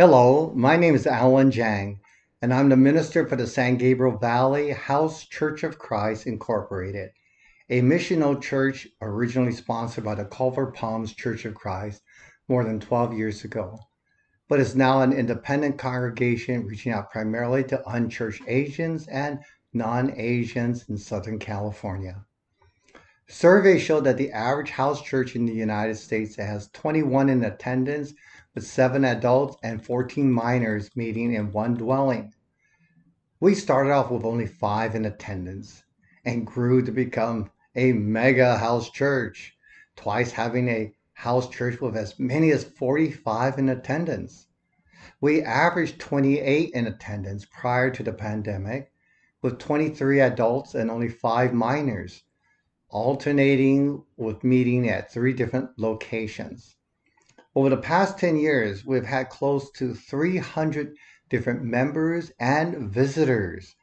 Hello, 0.00 0.50
my 0.56 0.78
name 0.78 0.94
is 0.94 1.06
Alan 1.06 1.50
Jang, 1.50 2.00
and 2.40 2.54
I'm 2.54 2.70
the 2.70 2.76
minister 2.78 3.28
for 3.28 3.36
the 3.36 3.46
San 3.46 3.76
Gabriel 3.76 4.16
Valley 4.16 4.70
House 4.70 5.26
Church 5.26 5.62
of 5.62 5.78
Christ 5.78 6.26
Incorporated, 6.26 7.10
a 7.68 7.82
missional 7.82 8.40
church 8.40 8.88
originally 9.02 9.52
sponsored 9.52 10.04
by 10.04 10.14
the 10.14 10.24
Culver 10.24 10.68
Palms 10.68 11.12
Church 11.12 11.44
of 11.44 11.54
Christ 11.54 12.00
more 12.48 12.64
than 12.64 12.80
12 12.80 13.12
years 13.12 13.44
ago, 13.44 13.78
but 14.48 14.58
is 14.58 14.74
now 14.74 15.02
an 15.02 15.12
independent 15.12 15.76
congregation 15.76 16.66
reaching 16.66 16.92
out 16.92 17.10
primarily 17.10 17.62
to 17.64 17.86
unchurched 17.86 18.44
Asians 18.46 19.06
and 19.08 19.40
non 19.74 20.18
Asians 20.18 20.88
in 20.88 20.96
Southern 20.96 21.38
California. 21.38 22.24
Surveys 23.28 23.82
show 23.82 24.00
that 24.00 24.16
the 24.16 24.32
average 24.32 24.70
house 24.70 25.02
church 25.02 25.36
in 25.36 25.44
the 25.44 25.52
United 25.52 25.96
States 25.96 26.36
has 26.36 26.70
21 26.70 27.28
in 27.28 27.44
attendance, 27.44 28.14
with 28.54 28.66
seven 28.66 29.04
adults 29.04 29.56
and 29.62 29.84
14 29.84 30.32
minors 30.32 30.90
meeting 30.96 31.34
in 31.34 31.52
one 31.52 31.74
dwelling. 31.74 32.32
We 33.38 33.54
started 33.54 33.92
off 33.92 34.10
with 34.10 34.24
only 34.24 34.46
five 34.46 34.94
in 34.94 35.04
attendance 35.04 35.84
and 36.24 36.46
grew 36.46 36.82
to 36.82 36.92
become 36.92 37.50
a 37.74 37.92
mega 37.92 38.58
house 38.58 38.90
church, 38.90 39.56
twice 39.96 40.32
having 40.32 40.68
a 40.68 40.92
house 41.12 41.48
church 41.48 41.80
with 41.80 41.96
as 41.96 42.18
many 42.18 42.50
as 42.50 42.64
45 42.64 43.58
in 43.58 43.68
attendance. 43.68 44.46
We 45.20 45.42
averaged 45.42 46.00
28 46.00 46.70
in 46.72 46.86
attendance 46.86 47.46
prior 47.46 47.90
to 47.90 48.02
the 48.02 48.12
pandemic, 48.12 48.92
with 49.42 49.58
23 49.58 50.20
adults 50.20 50.74
and 50.74 50.90
only 50.90 51.08
five 51.08 51.54
minors 51.54 52.24
alternating 52.90 54.04
with 54.16 54.42
meeting 54.42 54.88
at 54.88 55.12
three 55.12 55.32
different 55.32 55.70
locations. 55.78 56.74
Over 57.54 57.70
the 57.70 57.76
past 57.76 58.18
10 58.18 58.36
years, 58.36 58.84
we've 58.84 59.06
had 59.06 59.28
close 59.28 59.70
to 59.72 59.94
300 59.94 60.94
different 61.28 61.64
members 61.64 62.30
and 62.38 62.90
visitors 62.90 63.74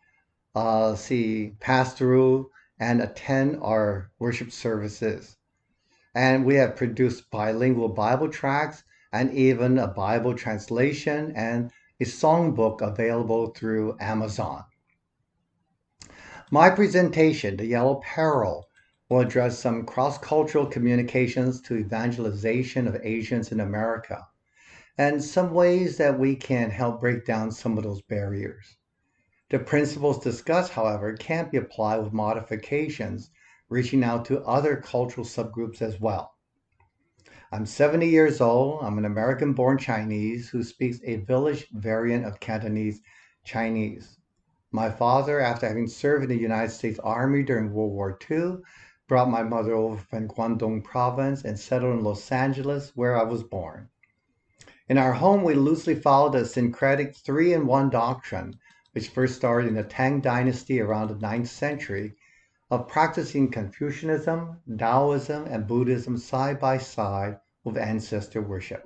uh, 0.58 0.96
see, 0.96 1.52
pass 1.60 1.94
through 1.94 2.50
and 2.80 3.02
attend 3.02 3.58
our 3.62 4.10
worship 4.20 4.52
services. 4.52 5.38
And 6.16 6.46
we 6.46 6.56
have 6.56 6.76
produced 6.76 7.30
bilingual 7.30 7.90
Bible 7.90 8.30
tracts 8.30 8.84
and 9.12 9.32
even 9.34 9.78
a 9.78 9.88
Bible 9.88 10.34
translation 10.34 11.32
and 11.36 11.70
a 12.00 12.06
songbook 12.06 12.82
available 12.82 13.48
through 13.48 13.98
Amazon. 14.00 14.64
My 16.50 16.70
presentation, 16.70 17.58
The 17.58 17.66
Yellow 17.66 18.02
Peril, 18.04 18.67
will 19.10 19.20
address 19.22 19.60
some 19.60 19.86
cross 19.86 20.18
cultural 20.18 20.66
communications 20.66 21.62
to 21.62 21.78
evangelization 21.78 22.88
of 22.88 23.00
Asians 23.04 23.52
in 23.52 23.60
America 23.60 24.28
and 24.98 25.24
some 25.24 25.54
ways 25.54 25.98
that 25.98 26.20
we 26.20 26.36
can 26.36 26.72
help 26.72 27.00
break 27.00 27.24
down 27.24 27.52
some 27.52 27.78
of 27.78 27.84
those 27.84 28.02
barriers. 28.02 28.78
The 29.50 29.60
principles 29.60 30.24
discussed, 30.24 30.74
however, 30.74 31.14
can't 31.14 31.52
be 31.52 31.58
applied 31.58 32.04
with 32.04 32.12
modifications, 32.12 33.30
reaching 33.70 34.04
out 34.04 34.26
to 34.26 34.44
other 34.44 34.76
cultural 34.76 35.26
subgroups 35.26 35.82
as 35.82 36.02
well. 36.02 36.34
I'm 37.52 37.66
70 37.66 38.08
years 38.10 38.42
old. 38.42 38.84
I'm 38.84 38.98
an 38.98 39.06
American 39.06 39.54
born 39.54 39.78
Chinese 39.78 40.50
who 40.50 40.64
speaks 40.64 41.00
a 41.06 41.18
village 41.18 41.68
variant 41.72 42.26
of 42.26 42.42
Cantonese 42.42 43.00
Chinese. 43.46 44.18
My 44.72 44.90
father, 44.90 45.40
after 45.40 45.66
having 45.66 45.88
served 45.88 46.24
in 46.24 46.30
the 46.30 46.38
United 46.38 46.72
States 46.72 47.00
Army 47.00 47.44
during 47.44 47.72
World 47.72 47.94
War 47.94 48.20
II, 48.30 48.58
brought 49.08 49.30
my 49.30 49.42
mother 49.42 49.74
over 49.74 49.98
from 49.98 50.28
Guangdong 50.28 50.84
province 50.84 51.44
and 51.44 51.58
settled 51.58 51.98
in 51.98 52.04
Los 52.04 52.32
Angeles, 52.32 52.92
where 52.94 53.18
I 53.18 53.24
was 53.24 53.44
born. 53.44 53.90
In 54.90 54.98
our 54.98 55.14
home, 55.14 55.44
we 55.44 55.54
loosely 55.54 55.96
followed 55.96 56.36
a 56.36 56.46
syncretic 56.46 57.16
three 57.16 57.54
in 57.54 57.68
one 57.68 57.90
doctrine, 57.90 58.60
which 58.92 59.10
first 59.10 59.36
started 59.36 59.68
in 59.68 59.76
the 59.76 59.84
Tang 59.84 60.22
Dynasty 60.22 60.82
around 60.82 61.08
the 61.08 61.16
9th 61.16 61.48
century, 61.48 62.16
of 62.70 62.90
practicing 62.90 63.50
Confucianism, 63.50 64.62
Taoism, 64.78 65.46
and 65.46 65.68
Buddhism 65.68 66.18
side 66.18 66.60
by 66.60 66.78
side 66.78 67.40
with 67.64 67.78
ancestor 67.78 68.42
worship. 68.42 68.84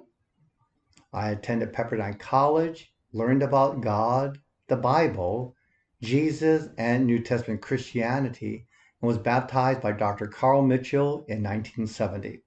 I 1.11 1.31
attended 1.31 1.73
Pepperdine 1.73 2.19
College, 2.19 2.93
learned 3.11 3.41
about 3.41 3.81
God, 3.81 4.37
the 4.67 4.77
Bible, 4.77 5.55
Jesus, 6.01 6.69
and 6.77 7.05
New 7.05 7.23
Testament 7.23 7.61
Christianity, 7.61 8.67
and 9.01 9.07
was 9.07 9.17
baptized 9.17 9.81
by 9.81 9.91
Dr. 9.91 10.27
Carl 10.27 10.61
Mitchell 10.61 11.25
in 11.27 11.43
1970. 11.43 12.43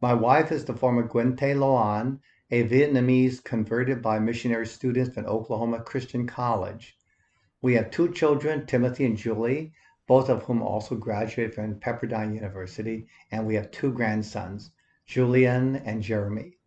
My 0.00 0.14
wife 0.14 0.50
is 0.50 0.64
the 0.64 0.74
former 0.74 1.04
Gwen 1.04 1.36
Tay 1.36 1.54
Loan, 1.54 2.20
a 2.50 2.64
Vietnamese 2.64 3.42
converted 3.42 4.02
by 4.02 4.18
missionary 4.18 4.66
students 4.66 5.14
from 5.14 5.26
Oklahoma 5.26 5.80
Christian 5.80 6.26
College. 6.26 6.96
We 7.62 7.74
have 7.74 7.90
two 7.90 8.12
children, 8.12 8.66
Timothy 8.66 9.04
and 9.06 9.16
Julie, 9.16 9.72
both 10.08 10.28
of 10.28 10.42
whom 10.42 10.60
also 10.60 10.96
graduated 10.96 11.54
from 11.54 11.78
Pepperdine 11.78 12.34
University, 12.34 13.06
and 13.30 13.46
we 13.46 13.54
have 13.54 13.70
two 13.70 13.92
grandsons, 13.92 14.72
Julian 15.06 15.76
and 15.76 16.02
Jeremy. 16.02 16.58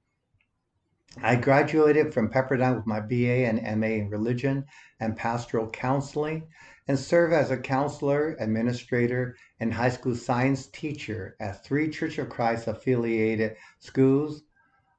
I 1.23 1.37
graduated 1.37 2.13
from 2.13 2.29
Pepperdine 2.29 2.75
with 2.75 2.85
my 2.85 2.99
BA 2.99 3.47
and 3.47 3.79
MA 3.79 3.87
in 3.87 4.09
religion 4.09 4.65
and 4.99 5.15
pastoral 5.15 5.69
counseling 5.69 6.49
and 6.89 6.99
serve 6.99 7.31
as 7.31 7.51
a 7.51 7.57
counselor, 7.57 8.35
administrator, 8.39 9.37
and 9.59 9.73
high 9.73 9.89
school 9.89 10.13
science 10.13 10.67
teacher 10.67 11.37
at 11.39 11.63
three 11.63 11.89
Church 11.89 12.17
of 12.17 12.27
Christ 12.27 12.67
affiliated 12.67 13.55
schools, 13.79 14.43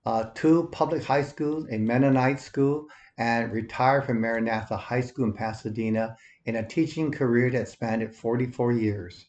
uh, 0.07 0.31
two 0.35 0.69
public 0.73 1.05
high 1.05 1.23
schools, 1.23 1.67
a 1.71 1.77
Mennonite 1.77 2.41
school, 2.41 2.89
and 3.19 3.53
retired 3.53 4.07
from 4.07 4.21
Maranatha 4.21 4.77
High 4.77 5.03
School 5.03 5.27
in 5.27 5.33
Pasadena 5.35 6.17
in 6.47 6.57
a 6.57 6.67
teaching 6.67 7.13
career 7.13 7.51
that 7.51 7.69
spanned 7.69 8.15
44 8.15 8.73
years. 8.73 9.27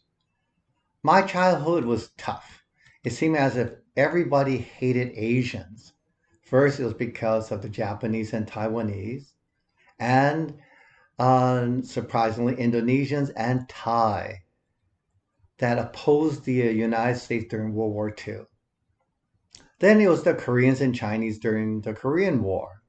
My 1.04 1.22
childhood 1.22 1.84
was 1.84 2.12
tough. 2.18 2.64
It 3.04 3.12
seemed 3.12 3.36
as 3.36 3.58
if 3.58 3.74
everybody 3.96 4.58
hated 4.58 5.12
Asians. 5.16 5.94
First, 6.48 6.80
it 6.80 6.86
was 6.86 6.94
because 6.94 7.52
of 7.52 7.62
the 7.62 7.68
Japanese 7.68 8.32
and 8.32 8.48
Taiwanese, 8.48 9.34
and 10.00 10.58
uh, 11.20 11.82
surprisingly, 11.82 12.56
Indonesians 12.56 13.32
and 13.36 13.68
Thai 13.68 14.44
that 15.58 15.78
opposed 15.78 16.46
the 16.46 16.54
United 16.54 17.20
States 17.20 17.48
during 17.50 17.74
World 17.74 17.94
War 17.94 18.16
II. 18.26 18.44
Then 19.80 20.00
it 20.00 20.08
was 20.08 20.24
the 20.24 20.36
Koreans 20.36 20.80
and 20.80 20.96
Chinese 20.96 21.38
during 21.38 21.82
the 21.82 21.94
Korean 21.94 22.42
War. 22.42 22.82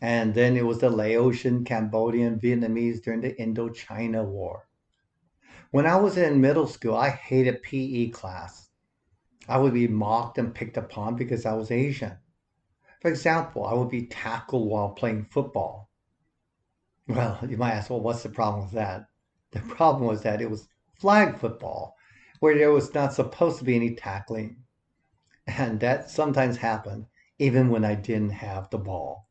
And 0.00 0.34
then 0.34 0.56
it 0.56 0.66
was 0.66 0.78
the 0.78 0.90
Laotian, 0.90 1.64
Cambodian, 1.64 2.40
Vietnamese 2.40 3.00
during 3.00 3.20
the 3.20 3.34
Indochina 3.34 4.24
War. 4.26 4.66
When 5.70 5.86
I 5.86 5.94
was 5.96 6.16
in 6.16 6.40
middle 6.40 6.66
school, 6.66 6.96
I 6.96 7.10
hated 7.10 7.62
PE 7.62 8.08
class. 8.08 8.70
I 9.48 9.58
would 9.58 9.72
be 9.72 9.86
mocked 9.86 10.38
and 10.38 10.52
picked 10.52 10.76
upon 10.76 11.14
because 11.14 11.46
I 11.46 11.52
was 11.52 11.70
Asian. 11.70 12.18
For 13.02 13.08
example, 13.08 13.66
I 13.66 13.74
would 13.74 13.88
be 13.88 14.06
tackled 14.06 14.70
while 14.70 14.90
playing 14.90 15.24
football. 15.24 15.90
Well, 17.08 17.36
you 17.48 17.56
might 17.56 17.72
ask, 17.72 17.90
well, 17.90 18.00
what's 18.00 18.22
the 18.22 18.28
problem 18.28 18.62
with 18.62 18.74
that? 18.74 19.08
The 19.50 19.58
problem 19.58 20.06
was 20.06 20.22
that 20.22 20.40
it 20.40 20.48
was 20.48 20.68
flag 20.94 21.40
football, 21.40 21.96
where 22.38 22.56
there 22.56 22.70
was 22.70 22.94
not 22.94 23.12
supposed 23.12 23.58
to 23.58 23.64
be 23.64 23.74
any 23.74 23.96
tackling. 23.96 24.58
And 25.48 25.80
that 25.80 26.10
sometimes 26.10 26.58
happened, 26.58 27.06
even 27.40 27.70
when 27.70 27.84
I 27.84 27.96
didn't 27.96 28.30
have 28.30 28.70
the 28.70 28.78
ball. 28.78 29.26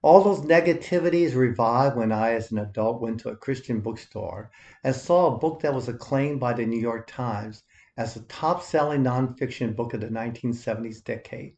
All 0.00 0.24
those 0.24 0.40
negativities 0.40 1.34
revived 1.34 1.98
when 1.98 2.12
I, 2.12 2.32
as 2.32 2.50
an 2.50 2.56
adult, 2.56 3.02
went 3.02 3.20
to 3.20 3.28
a 3.28 3.36
Christian 3.36 3.80
bookstore 3.80 4.50
and 4.82 4.96
saw 4.96 5.26
a 5.26 5.38
book 5.38 5.60
that 5.60 5.74
was 5.74 5.86
acclaimed 5.86 6.40
by 6.40 6.54
the 6.54 6.64
New 6.64 6.80
York 6.80 7.08
Times 7.08 7.62
as 7.98 8.14
the 8.14 8.20
top 8.20 8.62
selling 8.62 9.04
nonfiction 9.04 9.76
book 9.76 9.92
of 9.92 10.00
the 10.00 10.08
1970s 10.08 11.04
decade. 11.04 11.54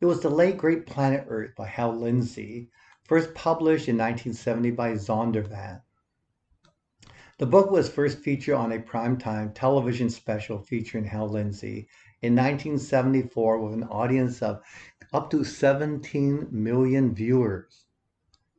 It 0.00 0.06
was 0.06 0.20
The 0.20 0.30
Late 0.30 0.56
Great 0.56 0.86
Planet 0.86 1.26
Earth 1.28 1.54
by 1.56 1.66
Hal 1.66 1.94
Lindsey, 1.94 2.70
first 3.04 3.34
published 3.34 3.88
in 3.88 3.96
1970 3.96 4.70
by 4.70 4.92
Zondervan. 4.94 5.82
The 7.38 7.46
book 7.46 7.70
was 7.70 7.88
first 7.88 8.20
featured 8.20 8.54
on 8.54 8.70
a 8.70 8.78
primetime 8.78 9.52
television 9.52 10.08
special 10.10 10.58
featuring 10.60 11.04
Hal 11.04 11.28
Lindsey 11.28 11.88
in 12.20 12.36
1974 12.36 13.58
with 13.58 13.74
an 13.74 13.82
audience 13.84 14.40
of 14.42 14.62
up 15.12 15.30
to 15.30 15.42
17 15.42 16.46
million 16.52 17.14
viewers. 17.14 17.84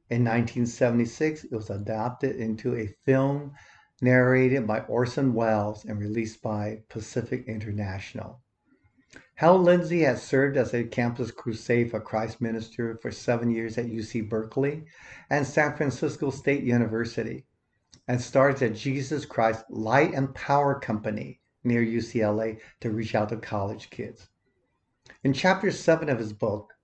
In 0.10 0.26
1976, 0.26 1.46
it 1.46 1.52
was 1.54 1.70
adapted 1.70 2.36
into 2.36 2.76
a 2.76 2.88
film 3.06 3.54
narrated 4.02 4.68
by 4.68 4.82
Orson 4.82 5.34
Welles 5.34 5.86
and 5.86 5.98
released 5.98 6.42
by 6.42 6.84
Pacific 6.90 7.46
International. 7.48 8.43
Hal 9.36 9.58
Lindsey 9.58 10.02
has 10.02 10.22
served 10.22 10.58
as 10.58 10.76
a 10.76 10.84
Campus 10.84 11.32
Crusade 11.32 11.90
for 11.90 12.00
Christ 12.00 12.40
minister 12.40 13.00
for 13.02 13.12
seven 13.12 13.50
years 13.50 13.80
at 13.80 13.88
UC 13.88 14.30
Berkeley 14.30 14.86
and 15.28 15.46
San 15.46 15.76
Francisco 15.76 16.30
State 16.30 16.64
University, 16.64 17.44
and 18.08 18.22
starts 18.22 18.62
at 18.62 18.76
Jesus 18.76 19.26
Christ 19.26 19.66
Light 19.70 20.14
and 20.14 20.36
Power 20.36 20.80
Company 20.80 21.42
near 21.64 21.84
UCLA 21.84 22.60
to 22.82 22.92
reach 22.92 23.16
out 23.16 23.30
to 23.30 23.38
college 23.38 23.90
kids. 23.90 24.30
In 25.24 25.34
chapter 25.34 25.72
seven 25.72 26.10
of 26.10 26.20
his 26.20 26.32
book, 26.32 26.76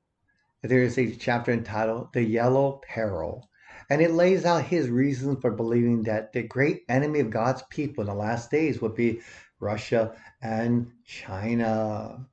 there 0.63 0.81
is 0.81 0.97
a 0.97 1.15
chapter 1.15 1.51
entitled 1.51 2.13
The 2.13 2.23
Yellow 2.23 2.81
Peril, 2.83 3.47
and 3.91 4.01
it 4.01 4.11
lays 4.11 4.43
out 4.43 4.63
his 4.63 4.89
reasons 4.89 5.39
for 5.39 5.51
believing 5.51 6.01
that 6.03 6.33
the 6.33 6.41
great 6.41 6.83
enemy 6.89 7.19
of 7.19 7.29
God's 7.29 7.61
people 7.69 8.01
in 8.01 8.07
the 8.07 8.15
last 8.15 8.49
days 8.49 8.81
would 8.81 8.95
be 8.95 9.21
Russia 9.59 10.15
and 10.41 10.91
China. 11.05 12.27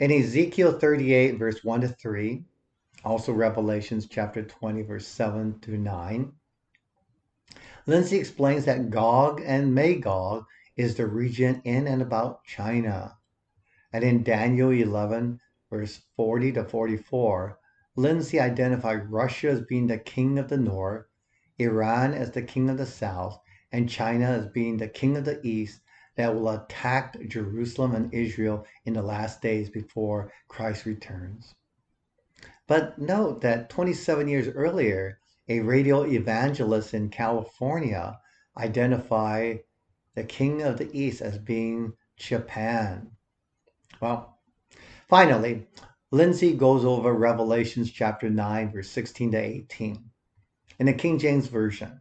In 0.00 0.10
Ezekiel 0.10 0.78
38, 0.78 1.32
verse 1.32 1.62
1 1.62 1.82
to 1.82 1.88
3, 1.88 2.42
also 3.04 3.34
Revelations 3.34 4.06
chapter 4.06 4.42
20, 4.42 4.80
verse 4.80 5.06
7 5.06 5.58
through 5.60 5.76
9, 5.76 6.32
Lindsey 7.86 8.16
explains 8.16 8.64
that 8.64 8.88
Gog 8.88 9.42
and 9.44 9.74
Magog 9.74 10.46
is 10.74 10.94
the 10.94 11.06
region 11.06 11.60
in 11.66 11.86
and 11.86 12.00
about 12.00 12.44
China. 12.44 13.18
And 13.92 14.02
in 14.02 14.22
Daniel 14.22 14.70
11, 14.70 15.38
verse 15.68 16.00
40 16.16 16.52
to 16.52 16.64
44, 16.64 17.58
Lindsey 17.94 18.40
identified 18.40 19.12
Russia 19.12 19.50
as 19.50 19.60
being 19.60 19.86
the 19.86 19.98
king 19.98 20.38
of 20.38 20.48
the 20.48 20.56
north, 20.56 21.04
Iran 21.58 22.14
as 22.14 22.30
the 22.30 22.40
king 22.40 22.70
of 22.70 22.78
the 22.78 22.86
south, 22.86 23.38
and 23.70 23.86
China 23.86 24.24
as 24.24 24.46
being 24.46 24.78
the 24.78 24.88
king 24.88 25.18
of 25.18 25.26
the 25.26 25.46
east 25.46 25.82
that 26.16 26.34
will 26.34 26.50
attack 26.50 27.16
Jerusalem 27.28 27.94
and 27.94 28.12
Israel 28.12 28.66
in 28.84 28.92
the 28.94 29.02
last 29.02 29.40
days 29.40 29.70
before 29.70 30.32
Christ 30.48 30.84
returns. 30.86 31.54
But 32.66 32.98
note 32.98 33.40
that 33.40 33.70
27 33.70 34.28
years 34.28 34.48
earlier, 34.48 35.18
a 35.48 35.60
radio 35.60 36.04
evangelist 36.04 36.94
in 36.94 37.08
California 37.08 38.18
identified 38.56 39.60
the 40.14 40.24
king 40.24 40.62
of 40.62 40.78
the 40.78 40.90
east 40.96 41.20
as 41.20 41.38
being 41.38 41.94
Japan. 42.16 43.10
Well, 44.00 44.38
finally, 45.08 45.66
Lindsey 46.10 46.54
goes 46.54 46.84
over 46.84 47.12
Revelations 47.12 47.90
chapter 47.90 48.28
9, 48.28 48.72
verse 48.72 48.90
16 48.90 49.32
to 49.32 49.38
18 49.38 50.10
in 50.78 50.86
the 50.86 50.92
King 50.92 51.18
James 51.18 51.46
Version. 51.46 52.00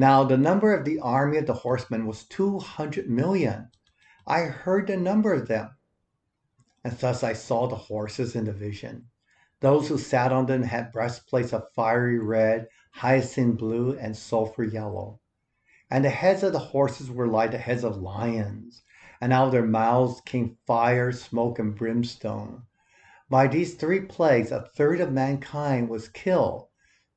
Now, 0.00 0.22
the 0.22 0.36
number 0.36 0.72
of 0.72 0.84
the 0.84 1.00
army 1.00 1.38
of 1.38 1.46
the 1.46 1.54
horsemen 1.54 2.06
was 2.06 2.22
200 2.22 3.10
million. 3.10 3.72
I 4.28 4.42
heard 4.42 4.86
the 4.86 4.96
number 4.96 5.32
of 5.32 5.48
them. 5.48 5.70
And 6.84 6.96
thus 6.96 7.24
I 7.24 7.32
saw 7.32 7.66
the 7.66 7.74
horses 7.74 8.36
in 8.36 8.44
the 8.44 8.52
vision. 8.52 9.08
Those 9.58 9.88
who 9.88 9.98
sat 9.98 10.32
on 10.32 10.46
them 10.46 10.62
had 10.62 10.92
breastplates 10.92 11.52
of 11.52 11.72
fiery 11.74 12.20
red, 12.20 12.68
hyacinth 12.92 13.58
blue, 13.58 13.98
and 13.98 14.16
sulfur 14.16 14.62
yellow. 14.62 15.18
And 15.90 16.04
the 16.04 16.10
heads 16.10 16.44
of 16.44 16.52
the 16.52 16.60
horses 16.60 17.10
were 17.10 17.26
like 17.26 17.50
the 17.50 17.58
heads 17.58 17.82
of 17.82 17.96
lions, 17.96 18.84
and 19.20 19.32
out 19.32 19.46
of 19.46 19.52
their 19.52 19.66
mouths 19.66 20.20
came 20.20 20.58
fire, 20.64 21.10
smoke, 21.10 21.58
and 21.58 21.74
brimstone. 21.74 22.62
By 23.28 23.48
these 23.48 23.74
three 23.74 24.02
plagues, 24.02 24.52
a 24.52 24.70
third 24.76 25.00
of 25.00 25.10
mankind 25.10 25.88
was 25.88 26.08
killed 26.08 26.67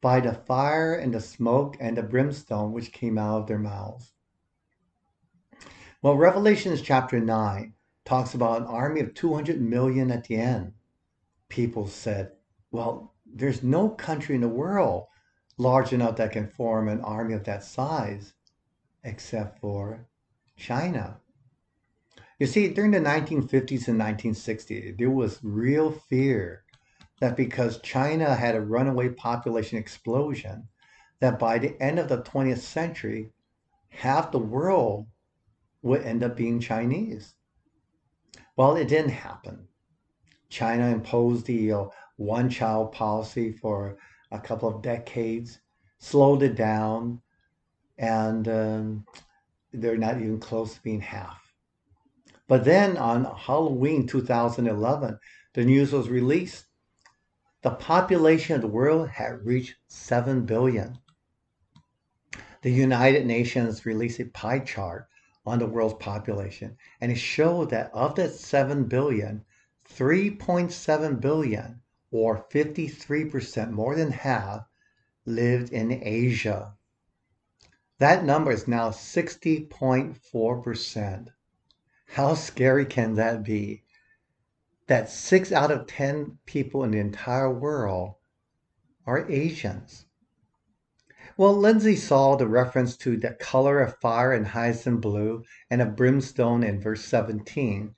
by 0.02 0.20
the 0.20 0.34
fire 0.34 0.94
and 0.94 1.14
the 1.14 1.22
smoke 1.22 1.78
and 1.80 1.96
the 1.96 2.04
brimstone 2.04 2.74
which 2.74 2.92
came 2.92 3.18
out 3.18 3.42
of 3.42 3.48
their 3.48 3.60
mouths. 3.60 4.12
Well, 6.02 6.18
Revelations 6.18 6.82
chapter 6.82 7.20
9 7.20 7.74
talks 8.04 8.34
about 8.34 8.62
an 8.62 8.68
army 8.68 9.02
of 9.02 9.14
200 9.14 9.62
million 9.62 10.12
at 10.12 10.26
the 10.26 10.36
end 10.36 10.74
people 11.52 11.86
said, 11.86 12.32
well, 12.72 13.14
there's 13.26 13.62
no 13.62 13.90
country 13.90 14.34
in 14.36 14.42
the 14.42 14.48
world 14.48 15.06
large 15.58 15.94
enough 15.94 16.16
that 16.16 16.32
can 16.32 16.48
form 16.48 16.88
an 16.88 17.02
army 17.02 17.34
of 17.36 17.44
that 17.44 17.64
size 17.64 18.34
except 19.04 19.60
for 19.60 20.08
China. 20.56 21.20
You 22.40 22.48
see, 22.48 22.70
during 22.70 22.92
the 22.92 23.00
1950s 23.00 23.88
and 23.88 24.00
1960s, 24.00 24.98
there 24.98 25.12
was 25.12 25.40
real 25.44 25.92
fear 25.92 26.64
that 27.22 27.38
because 27.38 27.80
China 27.82 28.36
had 28.36 28.56
a 28.56 28.62
runaway 28.62 29.08
population 29.08 29.78
explosion, 29.78 30.68
that 31.20 31.38
by 31.38 31.60
the 31.60 31.80
end 31.82 32.00
of 32.00 32.10
the 32.10 32.24
20th 32.24 32.58
century, 32.58 33.30
half 33.90 34.32
the 34.32 34.40
world 34.40 35.06
would 35.84 36.02
end 36.02 36.24
up 36.24 36.36
being 36.36 36.60
Chinese. 36.60 37.36
Well, 38.58 38.76
it 38.76 38.88
didn't 38.88 39.12
happen. 39.12 39.68
China 40.50 40.88
imposed 40.88 41.46
the 41.46 41.72
uh, 41.72 41.86
one 42.18 42.50
child 42.50 42.92
policy 42.92 43.52
for 43.52 43.98
a 44.32 44.40
couple 44.40 44.68
of 44.68 44.82
decades, 44.82 45.60
slowed 46.00 46.42
it 46.42 46.56
down, 46.56 47.22
and 48.00 48.48
um, 48.48 49.06
they're 49.72 49.96
not 49.96 50.18
even 50.18 50.40
close 50.40 50.74
to 50.74 50.82
being 50.82 51.02
half. 51.02 51.40
But 52.48 52.66
then 52.66 52.98
on 52.98 53.26
Halloween 53.26 54.08
2011, 54.08 55.20
the 55.54 55.64
news 55.64 55.94
was 55.94 56.10
released. 56.10 56.66
The 57.64 57.70
population 57.70 58.56
of 58.56 58.62
the 58.62 58.68
world 58.68 59.10
had 59.10 59.46
reached 59.46 59.76
7 59.88 60.48
billion. 60.48 60.98
The 62.64 62.72
United 62.72 63.28
Nations 63.28 63.86
released 63.86 64.20
a 64.20 64.26
pie 64.26 64.58
chart 64.60 65.08
on 65.46 65.60
the 65.60 65.68
world's 65.68 66.04
population, 66.04 66.78
and 67.00 67.12
it 67.12 67.20
showed 67.20 67.70
that 67.70 67.92
of 67.94 68.16
that 68.16 68.32
7 68.32 68.86
billion, 68.86 69.46
3.7 69.88 71.22
billion, 71.22 71.82
or 72.10 72.44
53% 72.50 73.70
more 73.72 73.96
than 73.96 74.10
half, 74.12 74.66
lived 75.26 75.72
in 75.72 75.92
Asia. 76.04 76.74
That 78.00 78.26
number 78.26 78.52
is 78.52 78.68
now 78.68 78.90
60.4%. 78.90 81.28
How 82.08 82.34
scary 82.34 82.86
can 82.86 83.14
that 83.16 83.44
be? 83.44 83.84
That 84.88 85.10
six 85.10 85.52
out 85.52 85.72
of 85.72 85.88
10 85.88 86.40
people 86.46 86.84
in 86.84 86.92
the 86.92 87.00
entire 87.00 87.52
world 87.52 88.16
are 89.06 89.30
Asians. 89.30 90.06
Well, 91.38 91.56
Lindsey 91.56 91.96
saw 91.96 92.36
the 92.36 92.48
reference 92.48 92.98
to 92.98 93.18
the 93.18 93.32
color 93.32 93.80
of 93.80 93.98
fire 94.00 94.34
in 94.34 94.46
hyacinth 94.46 95.02
blue 95.02 95.44
and 95.70 95.82
of 95.82 95.96
brimstone 95.96 96.64
in 96.64 96.82
verse 96.82 97.06
17 97.06 97.96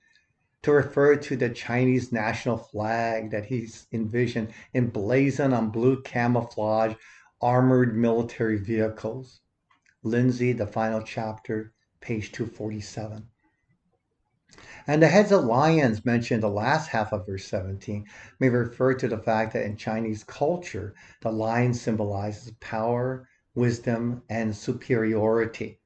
to 0.62 0.72
refer 0.72 1.16
to 1.16 1.36
the 1.36 1.50
Chinese 1.50 2.12
national 2.12 2.58
flag 2.58 3.32
that 3.32 3.46
he's 3.46 3.88
envisioned 3.92 4.54
emblazoned 4.74 5.54
on 5.54 5.72
blue 5.72 6.02
camouflage 6.04 6.96
armored 7.42 7.98
military 7.98 8.58
vehicles. 8.58 9.42
Lindsey, 10.04 10.54
the 10.54 10.68
final 10.68 11.02
chapter, 11.02 11.74
page 12.00 12.32
247. 12.32 13.28
And 14.86 15.02
the 15.02 15.08
heads 15.08 15.32
of 15.32 15.46
lions 15.46 16.04
mentioned 16.04 16.44
in 16.44 16.50
the 16.50 16.54
last 16.54 16.90
half 16.90 17.14
of 17.14 17.26
verse 17.26 17.46
17 17.46 18.06
may 18.42 18.50
refer 18.50 18.94
to 18.96 19.08
the 19.08 19.18
fact 19.18 19.54
that 19.54 19.66
in 19.66 19.78
Chinese 19.78 20.26
culture, 20.26 20.94
the 21.22 21.32
lion 21.32 21.74
symbolizes 21.74 22.52
power, 22.60 23.26
wisdom, 23.56 24.24
and 24.30 24.54
superiority. 24.54 25.80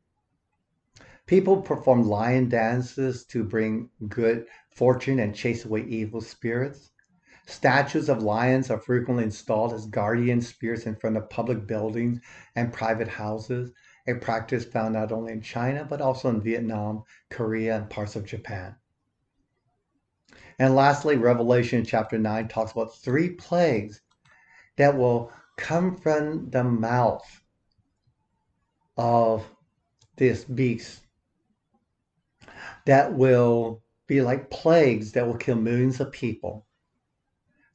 People 1.28 1.62
perform 1.62 2.10
lion 2.10 2.50
dances 2.50 3.24
to 3.26 3.44
bring 3.44 3.92
good 4.08 4.48
fortune 4.72 5.20
and 5.20 5.36
chase 5.36 5.64
away 5.64 5.84
evil 5.84 6.22
spirits. 6.22 6.90
Statues 7.46 8.10
of 8.10 8.24
lions 8.24 8.72
are 8.72 8.80
frequently 8.80 9.26
installed 9.26 9.74
as 9.74 9.86
guardian 9.86 10.42
spirits 10.42 10.88
in 10.88 10.96
front 10.96 11.18
of 11.18 11.30
public 11.30 11.68
buildings 11.68 12.20
and 12.56 12.74
private 12.74 13.10
houses, 13.10 13.72
a 14.08 14.16
practice 14.16 14.66
found 14.66 14.94
not 14.94 15.12
only 15.12 15.34
in 15.34 15.42
China 15.42 15.86
but 15.88 16.02
also 16.02 16.30
in 16.30 16.42
Vietnam, 16.42 17.04
Korea, 17.30 17.78
and 17.78 17.92
parts 17.92 18.16
of 18.16 18.26
Japan. 18.26 18.76
And 20.60 20.76
lastly, 20.76 21.18
Revelation 21.18 21.86
chapter 21.86 22.18
9 22.18 22.48
talks 22.48 22.72
about 22.72 22.96
three 22.96 23.30
plagues 23.30 24.02
that 24.78 24.98
will 24.98 25.32
come 25.56 25.96
from 25.98 26.50
the 26.50 26.64
mouth 26.64 27.42
of 28.96 29.46
this 30.16 30.44
beast 30.44 31.02
that 32.86 33.14
will 33.14 33.84
be 34.08 34.22
like 34.22 34.50
plagues 34.50 35.12
that 35.12 35.28
will 35.28 35.36
kill 35.36 35.58
millions 35.58 36.00
of 36.00 36.12
people. 36.12 36.66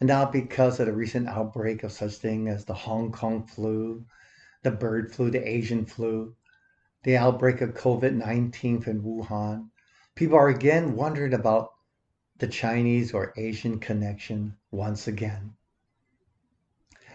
And 0.01 0.09
not 0.09 0.33
because 0.33 0.81
of 0.81 0.87
the 0.87 0.93
recent 0.93 1.29
outbreak 1.29 1.85
of 1.85 1.93
such 1.93 2.15
thing 2.15 2.49
as 2.49 2.65
the 2.65 2.75
Hong 2.75 3.12
Kong 3.12 3.47
flu, 3.47 4.05
the 4.62 4.71
bird 4.71 5.15
flu, 5.15 5.31
the 5.31 5.47
Asian 5.47 5.85
flu, 5.85 6.35
the 7.05 7.17
outbreak 7.17 7.61
of 7.61 7.75
COVID 7.75 8.15
19 8.15 8.81
from 8.81 9.03
Wuhan. 9.03 9.69
People 10.15 10.39
are 10.39 10.49
again 10.49 10.97
wondering 10.97 11.35
about 11.35 11.71
the 12.42 12.49
Chinese 12.49 13.14
or 13.14 13.32
Asian 13.37 13.78
connection 13.78 14.56
once 14.72 15.06
again. 15.06 15.54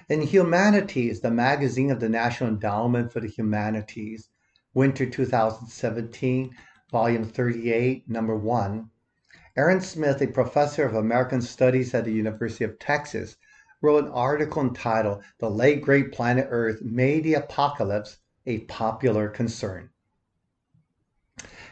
In 0.07 0.21
Humanities, 0.21 1.19
the 1.19 1.29
magazine 1.29 1.91
of 1.91 1.99
the 1.99 2.07
National 2.07 2.49
Endowment 2.49 3.11
for 3.11 3.19
the 3.19 3.27
Humanities, 3.27 4.29
winter 4.73 5.05
2017, 5.05 6.55
volume 6.89 7.25
38, 7.25 8.09
number 8.09 8.37
1, 8.37 8.89
Aaron 9.57 9.81
Smith, 9.81 10.21
a 10.21 10.27
professor 10.27 10.85
of 10.85 10.95
American 10.95 11.41
Studies 11.41 11.93
at 11.93 12.05
the 12.05 12.13
University 12.13 12.63
of 12.63 12.79
Texas, 12.79 13.35
wrote 13.81 14.05
an 14.05 14.11
article 14.11 14.61
entitled 14.61 15.21
The 15.39 15.49
Late 15.49 15.81
Great 15.81 16.13
Planet 16.13 16.47
Earth 16.49 16.81
Made 16.81 17.25
the 17.25 17.33
Apocalypse 17.33 18.19
a 18.45 18.59
Popular 18.59 19.27
Concern. 19.27 19.89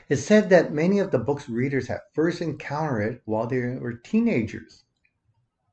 It 0.07 0.17
said 0.17 0.51
that 0.51 0.71
many 0.71 0.99
of 0.99 1.09
the 1.09 1.17
book's 1.17 1.49
readers 1.49 1.87
had 1.87 2.01
first 2.13 2.39
encountered 2.39 3.13
it 3.13 3.21
while 3.25 3.47
they 3.47 3.59
were 3.59 3.93
teenagers. 3.93 4.83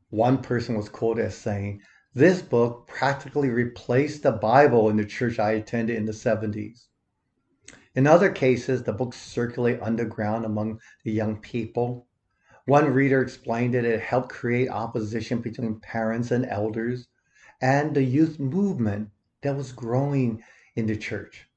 One 0.08 0.40
person 0.40 0.74
was 0.74 0.88
quoted 0.88 1.26
as 1.26 1.34
saying, 1.36 1.82
This 2.14 2.40
book 2.40 2.86
practically 2.86 3.50
replaced 3.50 4.22
the 4.22 4.32
Bible 4.32 4.88
in 4.88 4.96
the 4.96 5.04
church 5.04 5.38
I 5.38 5.50
attended 5.52 5.96
in 5.96 6.06
the 6.06 6.12
70s. 6.12 6.86
In 7.94 8.06
other 8.06 8.30
cases, 8.30 8.84
the 8.84 8.94
books 8.94 9.18
circulate 9.18 9.82
underground 9.82 10.46
among 10.46 10.80
the 11.04 11.12
young 11.12 11.38
people. 11.38 12.06
One 12.64 12.90
reader 12.90 13.20
explained 13.20 13.74
that 13.74 13.84
it 13.84 14.00
helped 14.00 14.30
create 14.30 14.70
opposition 14.70 15.42
between 15.42 15.78
parents 15.80 16.30
and 16.30 16.46
elders 16.46 17.06
and 17.60 17.94
the 17.94 18.02
youth 18.02 18.38
movement 18.38 19.10
that 19.42 19.58
was 19.58 19.72
growing 19.72 20.42
in 20.74 20.86
the 20.86 20.96
church. 20.96 21.48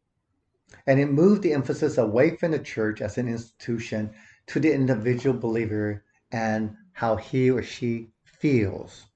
And 0.88 1.00
it 1.00 1.12
moved 1.12 1.42
the 1.42 1.54
emphasis 1.54 1.98
away 1.98 2.36
from 2.36 2.52
the 2.52 2.60
church 2.60 3.02
as 3.02 3.18
an 3.18 3.28
institution 3.28 4.14
to 4.48 4.60
the 4.60 4.74
individual 4.74 5.38
believer 5.38 6.04
and 6.32 6.76
how 6.94 7.16
he 7.16 7.50
or 7.50 7.64
she 7.64 8.12
feels. 8.24 9.08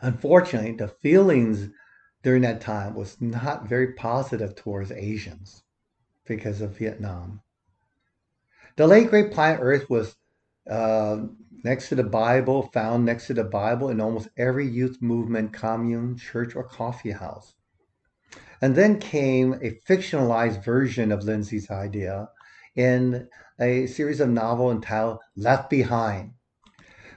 Unfortunately, 0.00 0.72
the 0.72 0.88
feelings 0.88 1.70
during 2.22 2.42
that 2.42 2.60
time 2.60 2.94
was 2.94 3.20
not 3.20 3.68
very 3.68 3.92
positive 3.92 4.54
towards 4.54 4.92
Asians 4.92 5.62
because 6.26 6.60
of 6.60 6.76
Vietnam. 6.78 7.40
The 8.76 8.86
late 8.86 9.08
great 9.08 9.32
planet 9.32 9.60
Earth 9.62 9.88
was 9.88 10.16
uh, 10.68 11.18
next 11.62 11.88
to 11.90 11.94
the 11.94 12.04
Bible, 12.04 12.70
found 12.72 13.04
next 13.04 13.26
to 13.28 13.34
the 13.34 13.44
Bible 13.44 13.88
in 13.88 14.00
almost 14.00 14.28
every 14.36 14.66
youth 14.66 15.00
movement, 15.00 15.52
commune, 15.52 16.16
church, 16.16 16.56
or 16.56 16.64
coffee 16.64 17.12
house. 17.12 17.54
And 18.60 18.74
then 18.74 18.98
came 18.98 19.54
a 19.54 19.78
fictionalized 19.88 20.64
version 20.64 21.12
of 21.12 21.24
Lindsey's 21.24 21.70
idea 21.70 22.28
in 22.76 23.28
a 23.60 23.86
series 23.86 24.20
of 24.20 24.28
novels 24.28 24.74
entitled 24.74 25.18
Left 25.36 25.70
Behind. 25.70 26.32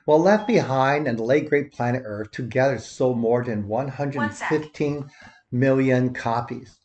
Well, 0.06 0.20
Left 0.20 0.48
Behind 0.48 1.08
and 1.08 1.20
the 1.20 1.24
late 1.24 1.50
great 1.50 1.72
planet 1.72 2.04
Earth 2.06 2.32
together 2.32 2.80
sold 2.80 3.18
more 3.18 3.44
than 3.44 3.68
115 3.68 5.10
million 5.52 6.14
copies. 6.14 6.78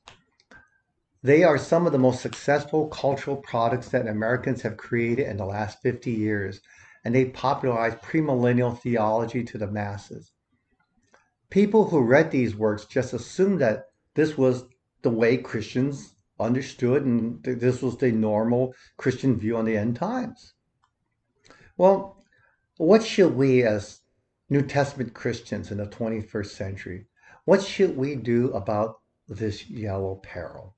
They 1.23 1.44
are 1.44 1.59
some 1.59 1.87
of 1.87 1.92
the 1.92 1.99
most 1.99 2.21
successful 2.21 2.88
cultural 2.88 3.37
products 3.37 3.90
that 3.90 4.09
Americans 4.09 4.62
have 4.62 4.76
created 4.76 5.28
in 5.28 5.37
the 5.37 5.47
last 5.47 5.80
50 5.80 6.11
years, 6.11 6.61
and 7.04 7.14
they 7.14 7.26
popularized 7.26 7.99
premillennial 7.99 8.76
theology 8.80 9.44
to 9.44 9.59
the 9.59 9.68
masses. 9.68 10.32
People 11.49 11.88
who 11.88 12.00
read 12.00 12.32
these 12.32 12.56
works 12.56 12.87
just 12.87 13.12
assumed 13.12 13.61
that 13.61 13.85
this 14.14 14.37
was 14.37 14.64
the 15.02 15.11
way 15.11 15.37
Christians 15.37 16.14
understood 16.38 17.04
and 17.04 17.42
this 17.42 17.83
was 17.83 17.97
the 17.97 18.12
normal 18.12 18.75
Christian 18.97 19.38
view 19.38 19.57
on 19.57 19.64
the 19.64 19.76
end 19.76 19.97
times. 19.97 20.54
Well, 21.76 22.25
what 22.76 23.04
should 23.04 23.35
we 23.35 23.62
as 23.62 24.02
New 24.52 24.61
Testament 24.61 25.14
Christians 25.14 25.71
in 25.71 25.78
the 25.78 25.87
21st 25.87 26.47
century, 26.47 27.07
what 27.47 27.62
should 27.62 27.97
we 27.97 28.16
do 28.16 28.52
about 28.52 29.00
this 29.26 29.71
yellow 29.71 30.16
peril? 30.16 30.76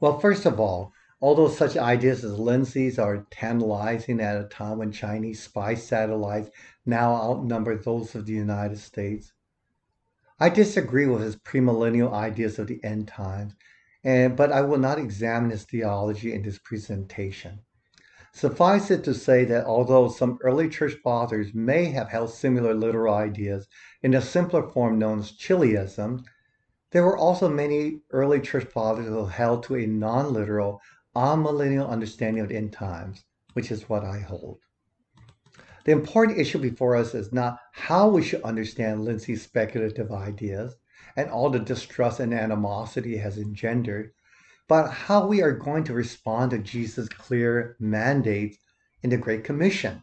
Well, 0.00 0.18
first 0.18 0.46
of 0.46 0.58
all, 0.58 0.94
although 1.20 1.48
such 1.48 1.76
ideas 1.76 2.24
as 2.24 2.38
Lindsey's 2.38 2.98
are 2.98 3.26
tantalizing 3.30 4.20
at 4.20 4.40
a 4.40 4.48
time 4.48 4.78
when 4.78 4.90
Chinese 4.90 5.42
spy 5.42 5.74
satellites 5.74 6.48
now 6.86 7.12
outnumber 7.12 7.76
those 7.76 8.14
of 8.14 8.24
the 8.24 8.32
United 8.32 8.78
States, 8.78 9.34
I 10.40 10.50
disagree 10.50 11.06
with 11.06 11.22
his 11.22 11.34
premillennial 11.34 12.12
ideas 12.12 12.60
of 12.60 12.68
the 12.68 12.78
end 12.84 13.08
times, 13.08 13.54
and, 14.04 14.36
but 14.36 14.52
I 14.52 14.60
will 14.60 14.78
not 14.78 14.98
examine 14.98 15.50
his 15.50 15.64
theology 15.64 16.32
in 16.32 16.42
this 16.42 16.58
presentation. 16.58 17.62
Suffice 18.32 18.88
it 18.92 19.02
to 19.02 19.14
say 19.14 19.44
that 19.46 19.64
although 19.64 20.08
some 20.08 20.38
early 20.42 20.68
church 20.68 20.94
fathers 21.02 21.54
may 21.54 21.86
have 21.86 22.10
held 22.10 22.30
similar 22.30 22.72
literal 22.72 23.14
ideas 23.14 23.66
in 24.00 24.14
a 24.14 24.22
simpler 24.22 24.62
form 24.62 24.96
known 24.96 25.18
as 25.18 25.32
Chiliasm, 25.32 26.24
there 26.92 27.04
were 27.04 27.18
also 27.18 27.48
many 27.48 28.02
early 28.12 28.40
church 28.40 28.66
fathers 28.66 29.06
who 29.06 29.26
held 29.26 29.64
to 29.64 29.74
a 29.74 29.86
non 29.88 30.32
literal, 30.32 30.80
amillennial 31.16 31.88
understanding 31.88 32.40
of 32.40 32.48
the 32.48 32.56
end 32.56 32.72
times, 32.72 33.24
which 33.54 33.72
is 33.72 33.88
what 33.88 34.04
I 34.04 34.20
hold. 34.20 34.60
The 35.84 35.92
important 35.92 36.38
issue 36.38 36.58
before 36.58 36.96
us 36.96 37.14
is 37.14 37.32
not 37.32 37.58
how 37.72 38.08
we 38.08 38.22
should 38.22 38.42
understand 38.42 39.04
Lindsey's 39.04 39.42
speculative 39.42 40.10
ideas 40.12 40.76
and 41.16 41.30
all 41.30 41.50
the 41.50 41.58
distrust 41.58 42.20
and 42.20 42.34
animosity 42.34 43.16
it 43.16 43.20
has 43.20 43.38
engendered, 43.38 44.12
but 44.68 44.90
how 44.90 45.26
we 45.26 45.42
are 45.42 45.52
going 45.52 45.84
to 45.84 45.94
respond 45.94 46.50
to 46.50 46.58
Jesus' 46.58 47.08
clear 47.08 47.76
mandate 47.80 48.58
in 49.02 49.10
the 49.10 49.16
Great 49.16 49.44
Commission. 49.44 50.02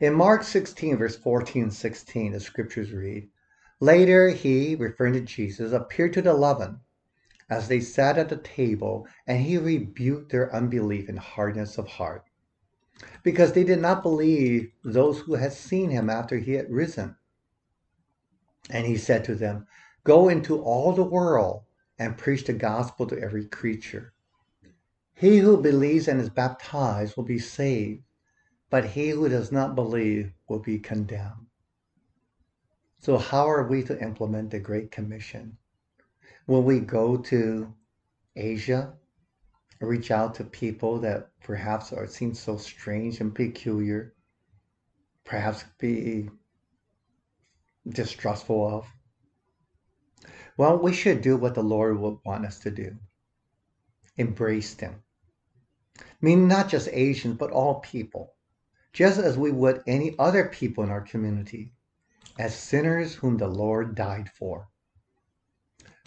In 0.00 0.14
Mark 0.14 0.42
16, 0.42 0.96
verse 0.96 1.16
14 1.16 1.62
and 1.62 1.72
16, 1.72 2.32
the 2.32 2.40
scriptures 2.40 2.92
read, 2.92 3.28
Later, 3.78 4.30
he, 4.30 4.74
referring 4.74 5.12
to 5.14 5.20
Jesus, 5.20 5.72
appeared 5.72 6.12
to 6.14 6.22
the 6.22 6.30
eleven 6.30 6.80
as 7.48 7.68
they 7.68 7.80
sat 7.80 8.16
at 8.18 8.28
the 8.28 8.36
table, 8.36 9.06
and 9.26 9.42
he 9.42 9.58
rebuked 9.58 10.32
their 10.32 10.54
unbelief 10.54 11.08
and 11.08 11.18
hardness 11.18 11.78
of 11.78 11.86
heart, 11.86 12.24
because 13.22 13.52
they 13.52 13.64
did 13.64 13.80
not 13.80 14.02
believe 14.02 14.72
those 14.84 15.20
who 15.20 15.34
had 15.34 15.52
seen 15.52 15.90
him 15.90 16.10
after 16.10 16.38
he 16.38 16.52
had 16.52 16.70
risen. 16.70 17.16
And 18.70 18.86
he 18.86 18.96
said 18.96 19.24
to 19.24 19.34
them, 19.34 19.66
Go 20.04 20.28
into 20.28 20.60
all 20.60 20.92
the 20.92 21.04
world 21.04 21.64
and 21.98 22.18
preach 22.18 22.44
the 22.44 22.52
gospel 22.52 23.06
to 23.06 23.18
every 23.18 23.46
creature. 23.46 24.12
He 25.14 25.38
who 25.38 25.62
believes 25.62 26.08
and 26.08 26.20
is 26.20 26.30
baptized 26.30 27.16
will 27.16 27.24
be 27.24 27.38
saved, 27.38 28.02
but 28.70 28.84
he 28.84 29.10
who 29.10 29.28
does 29.28 29.52
not 29.52 29.74
believe 29.74 30.32
will 30.48 30.58
be 30.58 30.78
condemned. 30.78 31.46
So, 32.98 33.18
how 33.18 33.48
are 33.48 33.66
we 33.66 33.82
to 33.84 34.00
implement 34.00 34.50
the 34.50 34.60
Great 34.60 34.90
Commission? 34.90 35.58
Will 36.46 36.62
we 36.62 36.80
go 36.80 37.16
to 37.16 37.74
Asia, 38.34 38.94
reach 39.86 40.10
out 40.10 40.34
to 40.36 40.44
people 40.44 40.98
that 41.00 41.30
perhaps 41.40 41.92
are 41.92 42.06
seen 42.06 42.34
so 42.34 42.56
strange 42.56 43.20
and 43.20 43.34
peculiar, 43.34 44.14
perhaps 45.24 45.64
be 45.78 46.30
distrustful 47.88 48.66
of? 48.66 48.86
Well, 50.56 50.78
we 50.78 50.92
should 50.92 51.22
do 51.22 51.36
what 51.36 51.54
the 51.54 51.62
Lord 51.62 51.98
would 51.98 52.18
want 52.24 52.46
us 52.46 52.58
to 52.60 52.70
do 52.70 52.96
embrace 54.16 54.74
them. 54.74 55.02
Meaning 56.20 56.46
not 56.46 56.68
just 56.68 56.88
Asians, 56.92 57.38
but 57.38 57.50
all 57.50 57.80
people, 57.80 58.34
just 58.92 59.18
as 59.18 59.38
we 59.38 59.50
would 59.50 59.82
any 59.86 60.14
other 60.18 60.48
people 60.48 60.84
in 60.84 60.90
our 60.90 61.00
community 61.00 61.72
as 62.38 62.54
sinners 62.54 63.14
whom 63.14 63.36
the 63.36 63.48
Lord 63.48 63.94
died 63.94 64.28
for. 64.28 64.68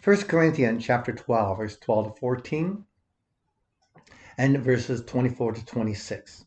1 0.04 0.18
Corinthians 0.24 0.86
chapter 0.86 1.12
12, 1.12 1.58
verse 1.58 1.78
12 1.78 2.14
to 2.14 2.20
14, 2.20 2.86
and 4.38 4.64
verses 4.64 5.04
24 5.06 5.54
to 5.54 5.66
26. 5.66 6.46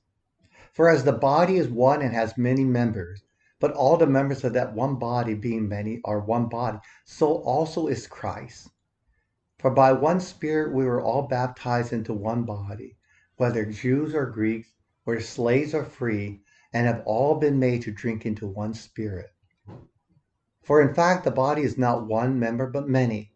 For 0.72 0.88
as 0.88 1.04
the 1.04 1.12
body 1.12 1.56
is 1.56 1.68
one 1.68 2.02
and 2.02 2.14
has 2.14 2.36
many 2.36 2.64
members, 2.64 3.22
but 3.60 3.72
all 3.72 3.96
the 3.96 4.06
members 4.06 4.44
of 4.44 4.52
that 4.52 4.74
one 4.74 4.96
body, 4.96 5.34
being 5.34 5.68
many, 5.68 6.00
are 6.04 6.20
one 6.20 6.48
body, 6.48 6.78
so 7.04 7.38
also 7.38 7.86
is 7.86 8.06
Christ. 8.06 8.70
For 9.58 9.70
by 9.70 9.92
one 9.92 10.20
Spirit 10.20 10.72
we 10.74 10.84
were 10.84 11.00
all 11.00 11.22
baptized 11.22 11.92
into 11.92 12.12
one 12.12 12.44
body, 12.44 12.96
whether 13.36 13.64
Jews 13.64 14.14
or 14.14 14.26
Greeks, 14.26 14.68
whether 15.04 15.20
slaves 15.20 15.74
or 15.74 15.84
free, 15.84 16.42
and 16.72 16.86
have 16.86 17.02
all 17.06 17.36
been 17.36 17.58
made 17.58 17.82
to 17.82 17.90
drink 17.90 18.26
into 18.26 18.46
one 18.46 18.74
Spirit. 18.74 19.32
For 20.62 20.82
in 20.82 20.92
fact, 20.92 21.24
the 21.24 21.30
body 21.30 21.62
is 21.62 21.78
not 21.78 22.06
one 22.06 22.38
member, 22.38 22.66
but 22.66 22.88
many. 22.88 23.32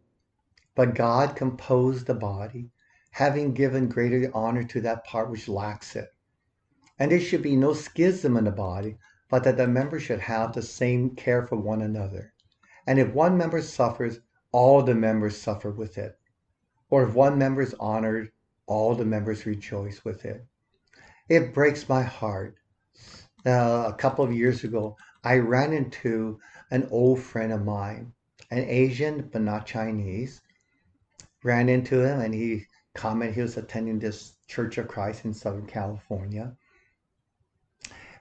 But 0.75 0.95
God 0.95 1.35
composed 1.35 2.07
the 2.07 2.15
body, 2.15 2.72
having 3.13 3.53
given 3.53 3.89
greater 3.89 4.31
honor 4.35 4.65
to 4.65 4.81
that 4.81 5.05
part 5.05 5.31
which 5.31 5.47
lacks 5.47 5.95
it. 5.95 6.09
And 6.99 7.13
there 7.13 7.21
should 7.21 7.43
be 7.43 7.57
no 7.57 7.75
schism 7.75 8.37
in 8.39 8.45
the 8.45 8.51
body, 8.51 8.97
but 9.29 9.45
that 9.45 9.59
the 9.59 9.67
members 9.67 10.03
should 10.03 10.21
have 10.21 10.53
the 10.53 10.63
same 10.63 11.11
care 11.15 11.47
for 11.47 11.57
one 11.57 11.83
another. 11.83 12.33
And 12.87 12.99
if 12.99 13.13
one 13.13 13.37
member 13.37 13.61
suffers, 13.61 14.19
all 14.51 14.83
the 14.83 14.95
members 14.95 15.41
suffer 15.41 15.71
with 15.71 15.99
it. 15.99 16.19
Or 16.89 17.05
if 17.05 17.15
one 17.15 17.39
member 17.39 17.61
is 17.61 17.75
honored, 17.79 18.33
all 18.67 18.95
the 18.95 19.05
members 19.05 19.45
rejoice 19.45 20.05
with 20.05 20.25
it. 20.25 20.47
It 21.29 21.53
breaks 21.53 21.89
my 21.89 22.03
heart. 22.03 22.57
Uh, 23.45 23.85
a 23.89 23.95
couple 23.99 24.25
of 24.25 24.33
years 24.33 24.65
ago, 24.65 24.97
I 25.23 25.37
ran 25.37 25.73
into 25.73 26.41
an 26.71 26.89
old 26.91 27.21
friend 27.21 27.53
of 27.53 27.65
mine, 27.65 28.15
an 28.51 28.65
Asian 28.65 29.29
but 29.31 29.43
not 29.43 29.67
Chinese. 29.67 30.41
Ran 31.45 31.69
into 31.69 32.01
him 32.01 32.21
and 32.21 32.33
he 32.35 32.67
commented 32.95 33.35
he 33.35 33.43
was 33.43 33.57
attending 33.57 33.99
this 33.99 34.35
Church 34.49 34.79
of 34.79 34.89
Christ 34.89 35.25
in 35.25 35.35
Southern 35.35 35.67
California. 35.67 36.57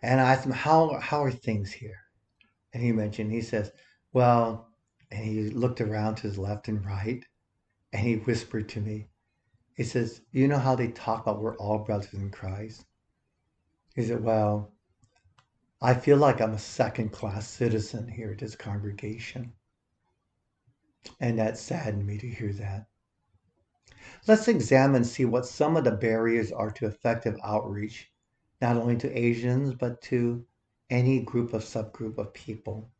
And 0.01 0.19
I 0.19 0.33
asked 0.33 0.45
him, 0.45 0.51
how, 0.51 0.99
how 0.99 1.23
are 1.23 1.31
things 1.31 1.71
here? 1.71 1.99
And 2.73 2.81
he 2.81 2.91
mentioned, 2.91 3.31
he 3.31 3.41
says, 3.41 3.71
well, 4.13 4.69
and 5.11 5.23
he 5.23 5.49
looked 5.49 5.81
around 5.81 6.15
to 6.15 6.23
his 6.23 6.37
left 6.37 6.67
and 6.67 6.85
right 6.85 7.23
and 7.93 8.01
he 8.01 8.15
whispered 8.15 8.69
to 8.69 8.79
me, 8.79 9.09
he 9.75 9.83
says, 9.83 10.21
you 10.31 10.47
know 10.47 10.57
how 10.57 10.75
they 10.75 10.87
talk 10.87 11.21
about 11.21 11.41
we're 11.41 11.57
all 11.57 11.79
brothers 11.79 12.13
in 12.13 12.29
Christ? 12.29 12.85
He 13.95 14.03
said, 14.03 14.23
well, 14.23 14.73
I 15.81 15.95
feel 15.95 16.17
like 16.17 16.39
I'm 16.39 16.53
a 16.53 16.59
second 16.59 17.11
class 17.11 17.47
citizen 17.47 18.07
here 18.07 18.31
at 18.31 18.39
this 18.39 18.55
congregation. 18.55 19.53
And 21.19 21.39
that 21.39 21.57
saddened 21.57 22.05
me 22.05 22.17
to 22.19 22.29
hear 22.29 22.53
that. 22.53 22.85
Let's 24.27 24.47
examine 24.47 24.97
and 24.97 25.07
see 25.07 25.25
what 25.25 25.47
some 25.47 25.75
of 25.75 25.83
the 25.83 25.91
barriers 25.91 26.51
are 26.51 26.69
to 26.71 26.85
effective 26.85 27.37
outreach, 27.43 28.11
not 28.61 28.77
only 28.77 28.95
to 28.97 29.17
Asians, 29.17 29.73
but 29.73 29.99
to 30.03 30.45
any 30.91 31.21
group 31.21 31.53
of 31.53 31.63
subgroup 31.63 32.19
of 32.19 32.31
people. 32.31 32.91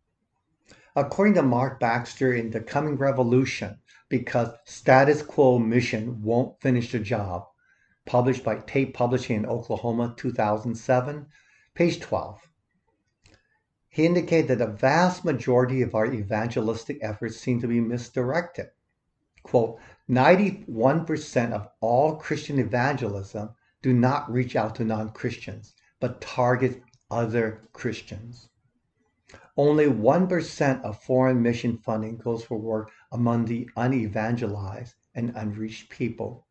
According 0.96 1.36
to 1.36 1.44
Mark 1.44 1.80
Baxter 1.80 2.34
in 2.34 2.50
The 2.50 2.60
Coming 2.60 2.96
Revolution, 2.96 3.78
because 4.10 4.50
status 4.66 5.22
quo 5.22 5.60
mission 5.60 6.24
won't 6.24 6.60
finish 6.60 6.92
the 6.92 7.00
job, 7.00 7.48
published 8.06 8.44
by 8.44 8.58
Tate 8.58 8.94
Publishing 8.94 9.38
in 9.38 9.46
Oklahoma, 9.46 10.16
2007, 10.18 11.28
page 11.75 12.00
12. 12.00 12.50
He 13.90 14.06
indicated 14.08 14.48
that 14.48 14.58
the 14.58 14.68
vast 14.68 15.24
majority 15.24 15.84
of 15.84 15.94
our 15.94 16.12
evangelistic 16.12 16.98
efforts 17.01 17.38
seem 17.38 17.62
to 17.62 17.68
be 17.68 17.80
misdirected. 17.80 18.72
Quote, 19.44 19.80
91% 20.10 21.51
of 21.51 21.70
all 21.79 22.15
Christian 22.15 22.60
evangelism 22.60 23.50
do 23.81 23.93
not 23.93 24.31
reach 24.31 24.55
out 24.55 24.75
to 24.75 24.84
non 24.84 25.12
Christians, 25.12 25.74
but 26.00 26.22
target 26.22 26.81
other 27.10 27.67
Christians. 27.74 28.50
Only 29.58 29.86
1% 29.86 30.81
of 30.84 31.03
foreign 31.03 31.41
mission 31.41 31.77
funding 31.77 32.17
goes 32.17 32.43
for 32.43 32.58
work 32.58 32.91
among 33.12 33.46
the 33.46 33.70
unevangelized 33.75 34.96
and 35.13 35.34
unreached 35.36 35.89
people. 35.89 36.48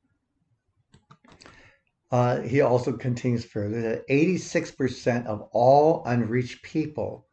Uh, 2.11 2.40
he 2.40 2.61
also 2.61 2.92
continues 2.92 3.45
further 3.45 3.80
that 3.83 4.09
86% 4.09 5.26
of 5.26 5.49
all 5.52 6.02
unreached 6.04 6.62
people 6.62 7.26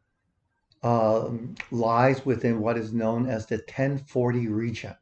um, 0.82 1.56
lies 1.70 2.24
within 2.24 2.60
what 2.60 2.78
is 2.78 2.92
known 2.92 3.26
as 3.26 3.46
the 3.46 3.56
1040 3.56 4.46
region. 4.48 4.94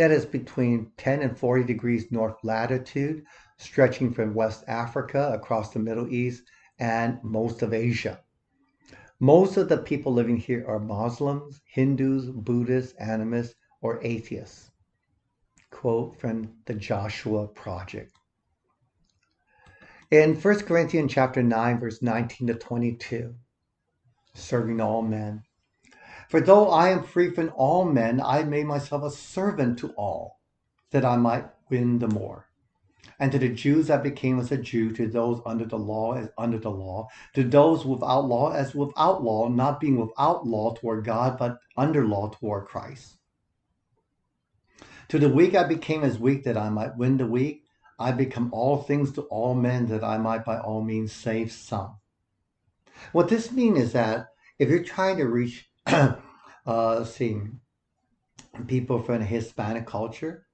That 0.00 0.12
is 0.12 0.24
between 0.24 0.92
10 0.96 1.20
and 1.20 1.38
40 1.38 1.64
degrees 1.64 2.10
north 2.10 2.42
latitude, 2.42 3.22
stretching 3.58 4.14
from 4.14 4.32
West 4.32 4.64
Africa 4.66 5.30
across 5.34 5.74
the 5.74 5.78
Middle 5.78 6.10
East 6.10 6.42
and 6.78 7.22
most 7.22 7.60
of 7.60 7.74
Asia. 7.74 8.18
Most 9.18 9.58
of 9.58 9.68
the 9.68 9.76
people 9.76 10.14
living 10.14 10.38
here 10.38 10.64
are 10.66 10.78
Muslims, 10.78 11.60
Hindus, 11.66 12.30
Buddhists, 12.30 12.94
animists, 12.98 13.54
or 13.82 14.00
atheists. 14.02 14.70
Quote 15.70 16.18
from 16.18 16.50
the 16.64 16.76
Joshua 16.76 17.46
Project. 17.48 18.10
In 20.10 20.34
1 20.34 20.60
Corinthians 20.60 21.12
chapter 21.12 21.42
9, 21.42 21.78
verse 21.78 22.00
19 22.00 22.46
to 22.46 22.54
22, 22.54 23.34
serving 24.32 24.80
all 24.80 25.02
men. 25.02 25.42
For 26.30 26.40
though 26.40 26.70
I 26.70 26.90
am 26.90 27.02
free 27.02 27.28
from 27.30 27.50
all 27.56 27.84
men, 27.84 28.20
I 28.20 28.44
made 28.44 28.66
myself 28.66 29.02
a 29.02 29.10
servant 29.10 29.80
to 29.80 29.88
all, 29.94 30.38
that 30.92 31.04
I 31.04 31.16
might 31.16 31.46
win 31.68 31.98
the 31.98 32.06
more. 32.06 32.46
And 33.18 33.32
to 33.32 33.38
the 33.40 33.48
Jews 33.48 33.90
I 33.90 33.96
became 33.96 34.38
as 34.38 34.52
a 34.52 34.56
Jew, 34.56 34.92
to 34.92 35.08
those 35.08 35.40
under 35.44 35.64
the 35.64 35.76
law 35.76 36.12
as 36.12 36.28
under 36.38 36.56
the 36.56 36.70
law, 36.70 37.08
to 37.34 37.42
those 37.42 37.84
without 37.84 38.26
law 38.26 38.52
as 38.52 38.76
without 38.76 39.24
law, 39.24 39.48
not 39.48 39.80
being 39.80 39.96
without 39.96 40.46
law 40.46 40.72
toward 40.74 41.04
God, 41.04 41.36
but 41.36 41.58
under 41.76 42.06
law 42.06 42.28
toward 42.28 42.66
Christ. 42.68 43.16
To 45.08 45.18
the 45.18 45.28
weak 45.28 45.56
I 45.56 45.64
became 45.64 46.04
as 46.04 46.20
weak 46.20 46.44
that 46.44 46.56
I 46.56 46.70
might 46.70 46.96
win 46.96 47.16
the 47.16 47.26
weak. 47.26 47.64
I 47.98 48.12
become 48.12 48.50
all 48.52 48.84
things 48.84 49.10
to 49.14 49.22
all 49.22 49.56
men 49.56 49.86
that 49.86 50.04
I 50.04 50.16
might 50.16 50.44
by 50.44 50.60
all 50.60 50.84
means 50.84 51.12
save 51.12 51.50
some. 51.50 51.96
What 53.10 53.28
this 53.28 53.50
means 53.50 53.80
is 53.80 53.92
that 53.94 54.28
if 54.60 54.68
you're 54.68 54.84
trying 54.84 55.16
to 55.16 55.24
reach, 55.24 55.66
uh, 56.66 57.04
see, 57.04 57.40
people 58.66 59.02
from 59.02 59.20
Hispanic 59.22 59.86
culture, 59.86 60.46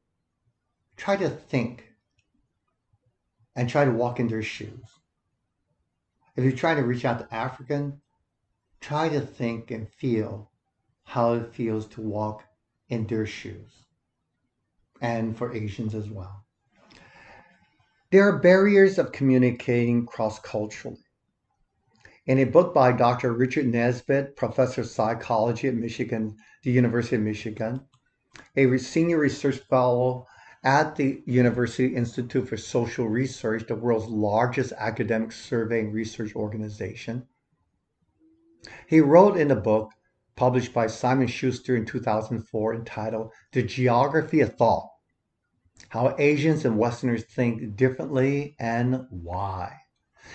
try 0.97 1.17
to 1.17 1.29
think 1.29 1.85
and 3.55 3.69
try 3.69 3.85
to 3.85 3.91
walk 3.91 4.21
in 4.21 4.29
their 4.29 4.43
shoes. 4.43 4.85
If 6.37 6.45
you're 6.45 6.53
trying 6.53 6.77
to 6.77 6.85
reach 6.85 7.05
out 7.05 7.19
to 7.19 7.35
African, 7.35 8.01
try 8.81 9.09
to 9.09 9.21
think 9.21 9.71
and 9.71 9.89
feel 9.89 10.51
how 11.05 11.35
it 11.35 11.55
feels 11.55 11.87
to 11.89 12.01
walk 12.01 12.45
in 12.89 13.07
their 13.07 13.27
shoes. 13.27 13.71
And 15.01 15.37
for 15.37 15.55
Asians 15.55 15.95
as 15.95 16.09
well. 16.09 16.45
There 18.11 18.27
are 18.29 18.39
barriers 18.39 18.99
of 18.99 19.13
communicating 19.13 20.07
cross 20.07 20.39
culturally. 20.39 21.06
In 22.27 22.41
a 22.41 22.45
book 22.45 22.75
by 22.75 22.91
Dr. 22.91 23.33
Richard 23.33 23.67
Nisbett, 23.67 24.35
professor 24.35 24.81
of 24.81 24.89
psychology 24.89 25.69
at 25.69 25.77
Michigan, 25.77 26.37
the 26.65 26.73
University 26.73 27.15
of 27.15 27.23
Michigan, 27.23 27.83
a 28.57 28.77
senior 28.79 29.19
research 29.19 29.59
fellow 29.71 30.27
at 30.65 30.97
the 30.97 31.23
University 31.27 31.95
Institute 31.95 32.49
for 32.49 32.57
Social 32.57 33.07
Research, 33.07 33.69
the 33.69 33.77
world's 33.77 34.09
largest 34.09 34.73
academic 34.77 35.31
survey 35.31 35.79
and 35.79 35.95
research 35.95 36.35
organization. 36.35 37.29
He 38.89 39.01
wrote 39.01 39.37
in 39.37 39.53
a 39.53 39.57
book 39.57 39.93
published 40.35 40.75
by 40.75 40.89
Simon 40.89 41.29
Schuster 41.29 41.77
in 41.77 41.87
2004 41.87 42.75
entitled 42.75 43.31
The 43.53 43.63
Geography 43.63 44.41
of 44.41 44.57
Thought 44.57 44.91
How 45.91 46.17
Asians 46.19 46.65
and 46.65 46.77
Westerners 46.77 47.23
Think 47.23 47.77
Differently 47.77 48.57
and 48.59 49.07
Why. 49.11 49.86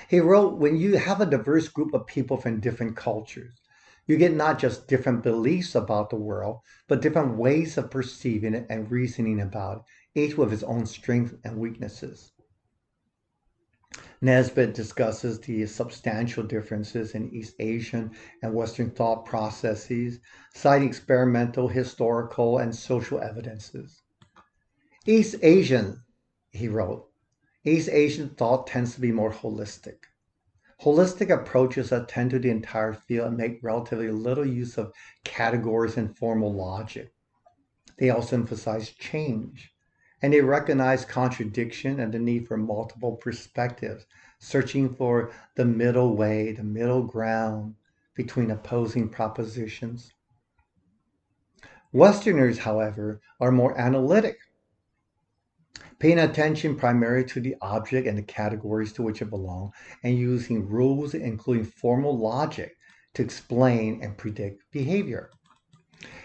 He 0.08 0.20
wrote, 0.20 0.58
when 0.58 0.78
you 0.78 0.98
have 0.98 1.22
a 1.22 1.26
diverse 1.26 1.68
group 1.68 1.94
of 1.94 2.08
people 2.08 2.38
from 2.38 2.60
different 2.60 2.96
cultures, 2.96 3.62
you 4.08 4.18
get 4.18 4.34
not 4.34 4.58
just 4.58 4.88
different 4.88 5.24
beliefs 5.24 5.76
about 5.76 6.10
the 6.10 6.16
world, 6.16 6.62
but 6.88 7.02
different 7.02 7.38
ways 7.38 7.78
of 7.78 7.92
perceiving 7.92 8.54
it 8.54 8.66
and 8.70 8.90
reasoning 8.90 9.40
about 9.40 9.86
it, 10.16 10.20
each 10.20 10.38
with 10.38 10.52
its 10.52 10.64
own 10.64 10.86
strengths 10.86 11.36
and 11.44 11.58
weaknesses. 11.58 12.32
Nisbett 14.22 14.74
discusses 14.74 15.40
the 15.40 15.66
substantial 15.66 16.44
differences 16.44 17.16
in 17.16 17.30
East 17.34 17.56
Asian 17.60 18.12
and 18.42 18.54
Western 18.54 18.92
thought 18.92 19.26
processes, 19.26 20.20
citing 20.54 20.88
experimental, 20.88 21.68
historical, 21.68 22.58
and 22.58 22.76
social 22.76 23.20
evidences. 23.20 24.02
East 25.06 25.36
Asian, 25.42 26.04
he 26.52 26.68
wrote, 26.68 27.11
East 27.64 27.90
Asian 27.90 28.30
thought 28.30 28.66
tends 28.66 28.96
to 28.96 29.02
be 29.02 29.12
more 29.12 29.32
holistic. 29.32 30.06
Holistic 30.82 31.30
approaches 31.30 31.92
attend 31.92 32.32
to 32.32 32.40
the 32.40 32.50
entire 32.50 32.94
field 32.94 33.28
and 33.28 33.38
make 33.38 33.62
relatively 33.62 34.10
little 34.10 34.46
use 34.46 34.80
of 34.80 34.92
categories 35.24 35.96
and 35.96 36.18
formal 36.18 36.52
logic. 36.52 37.14
They 38.00 38.10
also 38.10 38.36
emphasize 38.36 38.90
change, 38.90 39.72
and 40.24 40.34
they 40.34 40.42
recognize 40.42 41.06
contradiction 41.06 42.00
and 42.00 42.12
the 42.12 42.18
need 42.18 42.48
for 42.48 42.58
multiple 42.58 43.16
perspectives, 43.16 44.08
searching 44.40 44.96
for 44.96 45.32
the 45.56 45.66
middle 45.66 46.16
way, 46.16 46.54
the 46.54 46.64
middle 46.64 47.04
ground 47.04 47.76
between 48.16 48.50
opposing 48.50 49.08
propositions. 49.08 50.12
Westerners, 51.92 52.58
however, 52.58 53.22
are 53.40 53.52
more 53.52 53.78
analytic 53.80 54.40
paying 56.02 56.18
attention 56.18 56.76
primarily 56.76 57.24
to 57.24 57.40
the 57.40 57.56
object 57.62 58.08
and 58.08 58.18
the 58.18 58.24
categories 58.24 58.92
to 58.92 59.04
which 59.04 59.22
it 59.22 59.30
belongs, 59.30 59.72
and 60.04 60.18
using 60.18 60.68
rules, 60.68 61.14
including 61.14 61.64
formal 61.64 62.18
logic, 62.18 62.76
to 63.14 63.22
explain 63.22 64.00
and 64.02 64.18
predict 64.18 64.64
behavior. 64.72 65.30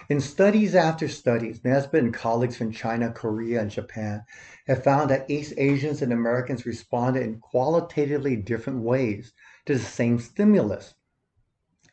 In 0.08 0.18
studies 0.18 0.74
after 0.74 1.08
studies, 1.08 1.60
Nisbett 1.60 1.98
and 1.98 2.14
colleagues 2.14 2.56
from 2.56 2.72
China, 2.72 3.10
Korea, 3.10 3.60
and 3.60 3.70
Japan 3.70 4.22
have 4.66 4.82
found 4.82 5.10
that 5.10 5.30
East 5.30 5.52
Asians 5.58 6.00
and 6.00 6.10
Americans 6.10 6.64
responded 6.64 7.24
in 7.24 7.38
qualitatively 7.40 8.34
different 8.34 8.82
ways 8.82 9.34
to 9.66 9.74
the 9.74 9.80
same 9.80 10.18
stimulus. 10.18 10.94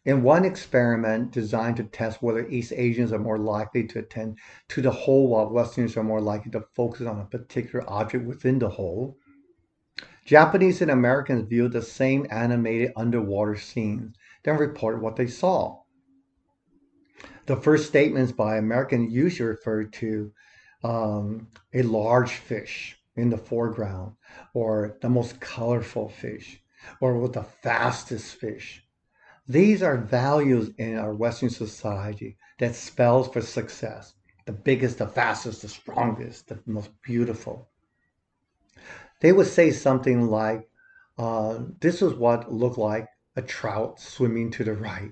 In 0.06 0.22
one 0.22 0.44
experiment 0.44 1.32
designed 1.32 1.78
to 1.78 1.84
test 1.84 2.22
whether 2.22 2.46
East 2.48 2.74
Asians 2.76 3.14
are 3.14 3.20
more 3.20 3.38
likely 3.38 3.86
to 3.88 4.00
attend 4.00 4.38
to 4.68 4.82
the 4.82 4.92
whole 4.92 5.30
while 5.30 5.50
Westerners 5.50 5.96
are 5.96 6.04
more 6.04 6.20
likely 6.20 6.52
to 6.52 6.66
focus 6.76 7.08
on 7.08 7.22
a 7.22 7.26
particular 7.26 7.90
object 7.90 8.26
within 8.26 8.60
the 8.60 8.68
whole, 8.68 9.18
Japanese 10.26 10.82
and 10.82 10.92
Americans 10.92 11.48
viewed 11.48 11.72
the 11.72 11.82
same 11.82 12.28
animated 12.30 12.92
underwater 12.98 13.56
scenes, 13.56 14.16
then 14.44 14.58
reported 14.58 15.02
what 15.02 15.16
they 15.16 15.28
saw. 15.28 15.82
The 17.46 17.56
first 17.56 17.88
statements 17.88 18.34
by 18.34 18.58
Americans 18.58 19.14
usually 19.14 19.50
referred 19.50 19.94
to 19.94 20.34
um, 20.84 21.48
a 21.74 21.82
large 21.82 22.32
fish 22.32 22.98
in 23.16 23.30
the 23.30 23.38
foreground, 23.38 24.16
or 24.54 24.98
the 25.02 25.10
most 25.10 25.40
colorful 25.40 26.10
fish, 26.10 26.62
or 27.00 27.18
with 27.18 27.34
the 27.34 27.44
fastest 27.44 28.36
fish 28.36 28.83
these 29.48 29.84
are 29.84 29.98
values 29.98 30.72
in 30.78 30.98
our 30.98 31.14
Western 31.14 31.50
society 31.50 32.38
that 32.60 32.76
spells 32.76 33.28
for 33.28 33.42
success. 33.42 34.16
The 34.46 34.54
biggest, 34.54 35.00
the 35.00 35.08
fastest, 35.08 35.62
the 35.62 35.68
strongest, 35.68 36.48
the 36.48 36.60
most 36.66 36.92
beautiful. 37.02 37.70
They 39.20 39.32
would 39.32 39.48
say 39.48 39.72
something 39.72 40.28
like, 40.28 40.70
uh, 41.18 41.60
this 41.80 42.02
is 42.02 42.14
what 42.14 42.52
looked 42.52 42.78
like 42.78 43.08
a 43.36 43.42
trout 43.42 44.00
swimming 44.00 44.52
to 44.52 44.64
the 44.64 44.74
right. 44.74 45.12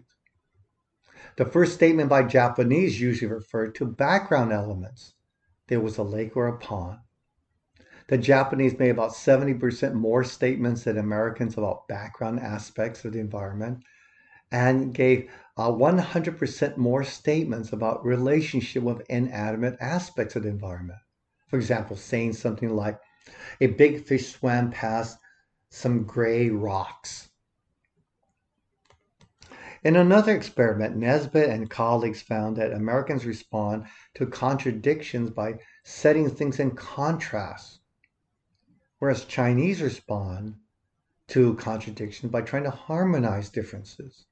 The 1.38 1.46
first 1.46 1.74
statement 1.74 2.10
by 2.10 2.24
Japanese 2.24 3.00
usually 3.00 3.32
referred 3.32 3.76
to 3.76 3.86
background 3.86 4.52
elements. 4.52 5.14
There 5.68 5.80
was 5.80 5.98
a 5.98 6.04
lake 6.04 6.36
or 6.36 6.48
a 6.48 6.58
pond. 6.58 7.00
The 8.08 8.18
Japanese 8.18 8.78
made 8.78 8.90
about 8.90 9.12
70% 9.12 9.94
more 9.94 10.24
statements 10.24 10.84
than 10.84 10.98
Americans 10.98 11.58
about 11.58 11.88
background 11.88 12.40
aspects 12.40 13.06
of 13.06 13.14
the 13.14 13.20
environment 13.20 13.84
and 14.52 14.94
gave 14.94 15.30
uh, 15.58 15.70
100% 15.70 16.78
more 16.78 17.04
statements 17.04 17.72
about 17.72 18.06
relationship 18.06 18.84
with 18.84 19.10
inanimate 19.10 19.78
aspects 19.80 20.36
of 20.36 20.44
the 20.44 20.50
environment. 20.50 21.00
For 21.48 21.58
example, 21.58 21.96
saying 21.96 22.34
something 22.34 22.76
like, 22.76 23.00
a 23.60 23.68
big 23.68 24.04
fish 24.04 24.34
swam 24.34 24.72
past 24.72 25.18
some 25.70 26.04
gray 26.04 26.50
rocks. 26.50 27.30
In 29.84 29.96
another 29.96 30.36
experiment, 30.36 30.98
Nisbett 30.98 31.50
and 31.50 31.70
colleagues 31.70 32.22
found 32.22 32.58
that 32.58 32.74
Americans 32.74 33.26
respond 33.26 33.86
to 34.16 34.28
contradictions 34.28 35.30
by 35.32 35.60
setting 35.84 36.30
things 36.30 36.60
in 36.60 36.72
contrast, 36.72 37.80
whereas 39.00 39.26
Chinese 39.26 39.82
respond 39.82 40.56
to 41.28 41.56
contradictions 41.56 42.32
by 42.32 42.42
trying 42.42 42.64
to 42.64 42.70
harmonize 42.70 43.50
differences. 43.50 44.26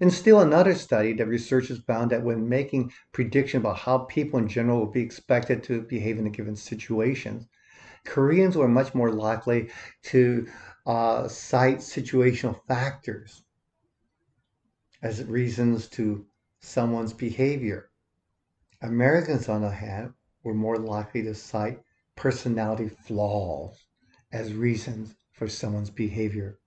In 0.00 0.10
still 0.10 0.40
another 0.40 0.74
study, 0.74 1.12
the 1.12 1.26
researchers 1.26 1.82
found 1.82 2.10
that 2.10 2.22
when 2.22 2.48
making 2.48 2.92
predictions 3.12 3.60
about 3.60 3.78
how 3.78 3.98
people 3.98 4.38
in 4.38 4.48
general 4.48 4.78
will 4.78 4.92
be 4.92 5.02
expected 5.02 5.62
to 5.64 5.82
behave 5.82 6.18
in 6.18 6.26
a 6.26 6.30
given 6.30 6.56
situation, 6.56 7.48
Koreans 8.04 8.56
were 8.56 8.68
much 8.68 8.94
more 8.94 9.10
likely 9.10 9.70
to 10.04 10.46
uh, 10.86 11.28
cite 11.28 11.78
situational 11.78 12.60
factors 12.66 13.42
as 15.02 15.24
reasons 15.24 15.88
to 15.88 16.26
someone's 16.60 17.12
behavior. 17.12 17.90
Americans, 18.80 19.48
on 19.48 19.60
the 19.60 19.68
other 19.68 19.76
hand, 19.76 20.14
were 20.42 20.54
more 20.54 20.78
likely 20.78 21.22
to 21.22 21.34
cite 21.34 21.82
personality 22.14 22.88
flaws 22.88 23.86
as 24.32 24.52
reasons 24.52 25.14
for 25.32 25.48
someone's 25.48 25.90
behavior. 25.90 26.58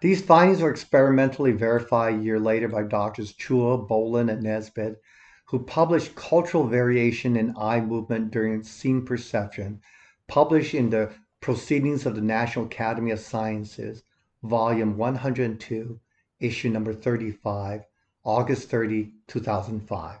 These 0.00 0.22
findings 0.22 0.62
were 0.62 0.70
experimentally 0.70 1.50
verified 1.50 2.14
a 2.14 2.22
year 2.22 2.38
later 2.38 2.68
by 2.68 2.84
doctors 2.84 3.32
Chua, 3.32 3.88
Boland, 3.88 4.30
and 4.30 4.44
Nisbett, 4.44 5.00
who 5.46 5.58
published 5.58 6.14
cultural 6.14 6.68
variation 6.68 7.36
in 7.36 7.56
eye 7.56 7.80
movement 7.80 8.30
during 8.30 8.62
scene 8.62 9.04
perception, 9.04 9.80
published 10.28 10.72
in 10.72 10.90
the 10.90 11.10
Proceedings 11.40 12.06
of 12.06 12.14
the 12.14 12.20
National 12.20 12.66
Academy 12.66 13.10
of 13.10 13.18
Sciences, 13.18 14.04
volume 14.44 14.96
102, 14.96 15.98
issue 16.38 16.68
number 16.68 16.94
35, 16.94 17.82
August 18.24 18.70
30, 18.70 19.12
2005. 19.26 20.20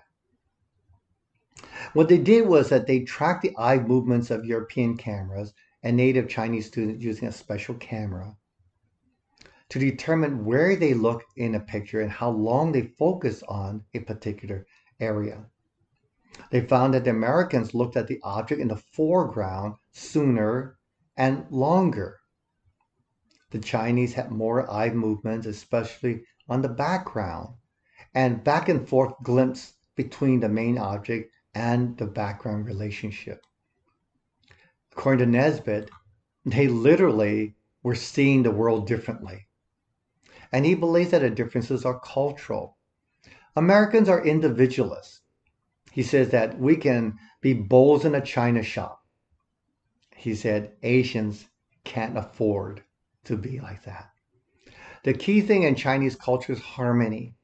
What 1.92 2.08
they 2.08 2.18
did 2.18 2.48
was 2.48 2.68
that 2.70 2.88
they 2.88 3.00
tracked 3.00 3.42
the 3.42 3.56
eye 3.56 3.78
movements 3.78 4.30
of 4.32 4.44
European 4.44 4.98
Americans 4.98 5.54
and 5.84 5.96
native 5.96 6.28
Chinese 6.28 6.66
students 6.66 7.04
using 7.04 7.28
a 7.28 7.32
special 7.32 7.76
camera 7.76 8.36
to 9.70 9.78
determine 9.78 10.46
where 10.46 10.76
they 10.76 10.94
look 10.94 11.24
in 11.36 11.54
a 11.54 11.60
picture 11.60 12.00
and 12.00 12.10
how 12.10 12.30
long 12.30 12.72
they 12.72 12.82
focus 12.98 13.42
on 13.48 13.84
a 13.92 14.00
particular 14.00 14.66
area. 14.98 15.44
They 16.50 16.62
found 16.62 16.94
that 16.94 17.04
the 17.04 17.10
Americans 17.10 17.74
looked 17.74 17.96
at 17.96 18.06
the 18.06 18.20
object 18.22 18.60
in 18.60 18.68
the 18.68 18.76
foreground 18.76 19.74
sooner 19.92 20.78
and 21.16 21.44
longer. 21.50 22.20
The 23.50 23.58
Chinese 23.58 24.14
had 24.14 24.30
more 24.30 24.70
eye 24.70 24.90
movements, 24.90 25.46
especially 25.46 26.22
on 26.48 26.62
the 26.62 26.68
background, 26.68 27.56
and 28.14 28.42
back 28.44 28.68
and 28.68 28.88
forth 28.88 29.14
glimpse 29.22 29.74
between 29.96 30.40
the 30.40 30.48
main 30.48 30.78
object 30.78 31.30
and 31.54 31.96
the 31.98 32.06
background 32.06 32.66
relationship. 32.66 33.44
According 34.92 35.32
to 35.32 35.38
Nisbett, 35.38 35.90
they 36.44 36.68
literally 36.68 37.56
were 37.82 37.94
seeing 37.94 38.42
the 38.42 38.50
world 38.50 38.86
differently 38.86 39.47
and 40.52 40.64
he 40.64 40.74
believes 40.74 41.10
that 41.10 41.22
the 41.22 41.30
differences 41.30 41.84
are 41.84 42.00
cultural. 42.00 42.76
Americans 43.56 44.08
are 44.08 44.24
individualists. 44.24 45.20
He 45.90 46.02
says 46.02 46.30
that 46.30 46.58
we 46.58 46.76
can 46.76 47.18
be 47.40 47.54
bulls 47.54 48.04
in 48.04 48.14
a 48.14 48.20
china 48.20 48.62
shop. 48.62 49.02
He 50.14 50.34
said 50.34 50.76
Asians 50.82 51.46
can't 51.84 52.16
afford 52.16 52.82
to 53.24 53.36
be 53.36 53.60
like 53.60 53.84
that. 53.84 54.10
The 55.04 55.14
key 55.14 55.40
thing 55.40 55.62
in 55.62 55.74
Chinese 55.74 56.16
culture 56.16 56.52
is 56.52 56.60
harmony. 56.60 57.36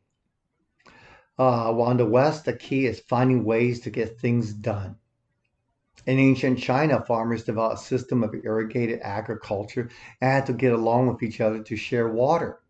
Uh, 1.39 1.73
while 1.73 1.91
in 1.91 1.97
the 1.97 2.07
West, 2.07 2.45
the 2.45 2.53
key 2.53 2.87
is 2.87 3.01
finding 3.01 3.45
ways 3.45 3.81
to 3.81 3.91
get 3.91 4.21
things 4.21 4.53
done. 4.53 4.97
In 6.07 6.19
ancient 6.19 6.59
China, 6.59 7.05
farmers 7.05 7.45
developed 7.45 7.81
a 7.81 7.85
system 7.85 8.23
of 8.23 8.35
irrigated 8.45 9.01
agriculture 9.03 9.89
and 10.21 10.31
had 10.31 10.47
to 10.47 10.53
get 10.53 10.73
along 10.73 11.09
with 11.09 11.23
each 11.23 11.41
other 11.41 11.63
to 11.63 11.77
share 11.77 12.09
water. 12.09 12.61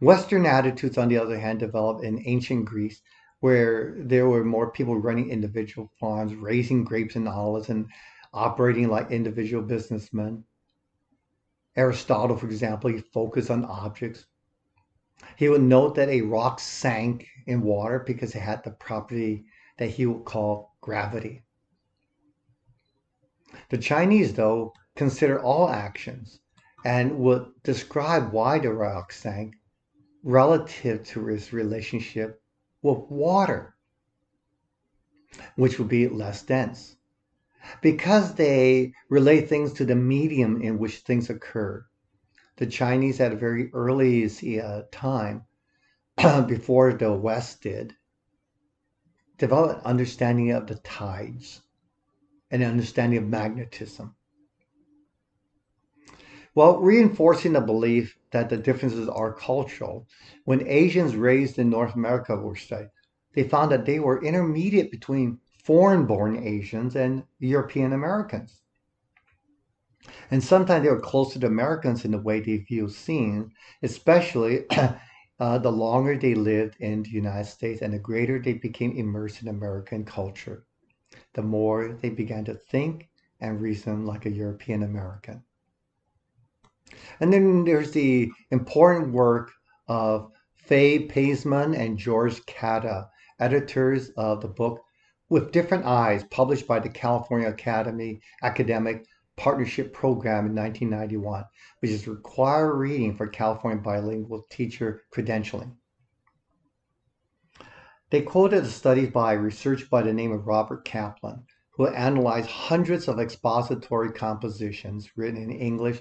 Western 0.00 0.46
attitudes, 0.46 0.96
on 0.96 1.08
the 1.08 1.18
other 1.18 1.38
hand, 1.38 1.58
developed 1.58 2.02
in 2.02 2.22
ancient 2.26 2.64
Greece, 2.64 3.02
where 3.40 3.94
there 3.98 4.28
were 4.28 4.44
more 4.44 4.70
people 4.70 4.98
running 4.98 5.30
individual 5.30 5.92
farms, 6.00 6.34
raising 6.34 6.84
grapes 6.84 7.16
and 7.16 7.28
olives, 7.28 7.68
and 7.68 7.86
operating 8.32 8.88
like 8.88 9.10
individual 9.10 9.62
businessmen. 9.62 10.44
Aristotle, 11.76 12.36
for 12.36 12.46
example, 12.46 12.90
he 12.90 12.98
focused 12.98 13.50
on 13.50 13.64
objects. 13.64 14.26
He 15.36 15.48
would 15.50 15.62
note 15.62 15.94
that 15.96 16.08
a 16.08 16.22
rock 16.22 16.60
sank 16.60 17.26
in 17.46 17.60
water 17.60 18.02
because 18.06 18.34
it 18.34 18.40
had 18.40 18.64
the 18.64 18.70
property 18.70 19.44
that 19.76 19.90
he 19.90 20.06
would 20.06 20.24
call 20.24 20.76
gravity. 20.80 21.42
The 23.68 23.78
Chinese, 23.78 24.32
though, 24.32 24.72
consider 24.96 25.40
all 25.40 25.68
actions 25.68 26.40
and 26.84 27.18
would 27.18 27.50
describe 27.62 28.32
why 28.32 28.58
the 28.58 28.72
rock 28.72 29.12
sank 29.12 29.54
relative 30.22 31.02
to 31.04 31.26
his 31.26 31.52
relationship 31.52 32.42
with 32.82 32.98
water, 33.08 33.74
which 35.56 35.78
would 35.78 35.88
be 35.88 36.08
less 36.08 36.42
dense. 36.42 36.96
Because 37.82 38.34
they 38.34 38.94
relate 39.08 39.48
things 39.48 39.72
to 39.74 39.84
the 39.84 39.94
medium 39.94 40.62
in 40.62 40.78
which 40.78 40.98
things 40.98 41.30
occur, 41.30 41.84
the 42.56 42.66
Chinese 42.66 43.20
at 43.20 43.32
a 43.32 43.36
very 43.36 43.72
early 43.72 44.28
uh, 44.60 44.82
time, 44.90 45.44
before 46.46 46.92
the 46.92 47.12
West 47.12 47.62
did, 47.62 47.94
developed 49.38 49.80
an 49.80 49.86
understanding 49.86 50.50
of 50.50 50.66
the 50.66 50.74
tides 50.76 51.62
and 52.50 52.62
an 52.62 52.70
understanding 52.70 53.18
of 53.18 53.28
magnetism. 53.28 54.14
While 56.52 56.80
reinforcing 56.80 57.52
the 57.52 57.60
belief 57.60 58.18
that 58.32 58.48
the 58.48 58.56
differences 58.56 59.08
are 59.08 59.32
cultural, 59.32 60.08
when 60.44 60.66
Asians 60.66 61.14
raised 61.14 61.60
in 61.60 61.70
North 61.70 61.94
America 61.94 62.34
were 62.34 62.56
studied, 62.56 62.90
they 63.34 63.44
found 63.44 63.70
that 63.70 63.86
they 63.86 64.00
were 64.00 64.20
intermediate 64.20 64.90
between 64.90 65.38
foreign 65.62 66.06
born 66.06 66.36
Asians 66.36 66.96
and 66.96 67.22
European 67.38 67.92
Americans. 67.92 68.62
And 70.28 70.42
sometimes 70.42 70.82
they 70.82 70.90
were 70.90 70.98
closer 70.98 71.38
to 71.38 71.46
Americans 71.46 72.04
in 72.04 72.10
the 72.10 72.18
way 72.18 72.40
they 72.40 72.56
view 72.56 72.88
scenes, 72.88 73.52
especially 73.82 74.64
uh, 75.38 75.58
the 75.58 75.70
longer 75.70 76.18
they 76.18 76.34
lived 76.34 76.76
in 76.80 77.04
the 77.04 77.10
United 77.10 77.48
States 77.48 77.80
and 77.80 77.94
the 77.94 77.98
greater 78.00 78.40
they 78.40 78.54
became 78.54 78.96
immersed 78.96 79.42
in 79.42 79.48
American 79.48 80.04
culture, 80.04 80.66
the 81.34 81.42
more 81.42 81.96
they 82.02 82.10
began 82.10 82.44
to 82.46 82.54
think 82.54 83.08
and 83.40 83.60
reason 83.60 84.04
like 84.04 84.26
a 84.26 84.30
European 84.30 84.82
American. 84.82 85.44
And 87.20 87.32
then 87.32 87.64
there's 87.64 87.92
the 87.92 88.30
important 88.50 89.12
work 89.12 89.52
of 89.88 90.32
Faye 90.54 91.08
Peitzman 91.08 91.76
and 91.76 91.98
George 91.98 92.44
Gadda, 92.46 93.08
editors 93.38 94.10
of 94.16 94.40
the 94.40 94.48
book 94.48 94.82
With 95.28 95.52
Different 95.52 95.84
Eyes, 95.84 96.24
published 96.30 96.66
by 96.66 96.78
the 96.78 96.88
California 96.88 97.48
Academy 97.48 98.20
Academic 98.42 99.04
Partnership 99.36 99.92
Program 99.92 100.46
in 100.46 100.54
1991, 100.54 101.44
which 101.80 101.90
is 101.90 102.06
required 102.06 102.74
reading 102.74 103.16
for 103.16 103.26
California 103.26 103.82
bilingual 103.82 104.46
teacher 104.50 105.02
credentialing. 105.12 105.72
They 108.10 108.22
quoted 108.22 108.64
a 108.64 108.68
study 108.68 109.06
by 109.06 109.32
research 109.32 109.88
by 109.88 110.02
the 110.02 110.12
name 110.12 110.32
of 110.32 110.46
Robert 110.46 110.84
Kaplan, 110.84 111.46
who 111.70 111.86
analyzed 111.86 112.50
hundreds 112.50 113.08
of 113.08 113.18
expository 113.18 114.12
compositions 114.12 115.16
written 115.16 115.42
in 115.42 115.50
English 115.50 116.00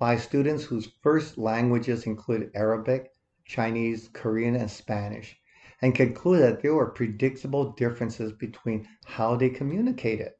by 0.00 0.16
students 0.16 0.64
whose 0.64 0.94
first 1.02 1.36
languages 1.36 2.06
include 2.06 2.50
Arabic, 2.54 3.12
Chinese, 3.44 4.08
Korean, 4.14 4.56
and 4.56 4.70
Spanish, 4.70 5.38
and 5.82 5.94
concluded 5.94 6.42
that 6.42 6.62
there 6.62 6.74
were 6.74 6.90
predictable 6.90 7.72
differences 7.72 8.32
between 8.32 8.88
how 9.04 9.36
they 9.36 9.50
communicated. 9.50 10.32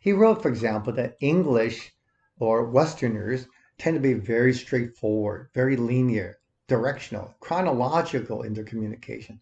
He 0.00 0.12
wrote, 0.12 0.42
for 0.42 0.50
example, 0.50 0.92
that 0.92 1.16
English 1.18 1.94
or 2.38 2.70
Westerners 2.70 3.48
tend 3.78 3.96
to 3.96 4.00
be 4.00 4.12
very 4.12 4.52
straightforward, 4.52 5.48
very 5.54 5.76
linear, 5.76 6.38
directional, 6.68 7.34
chronological 7.40 8.42
in 8.42 8.52
their 8.52 8.64
communication. 8.64 9.40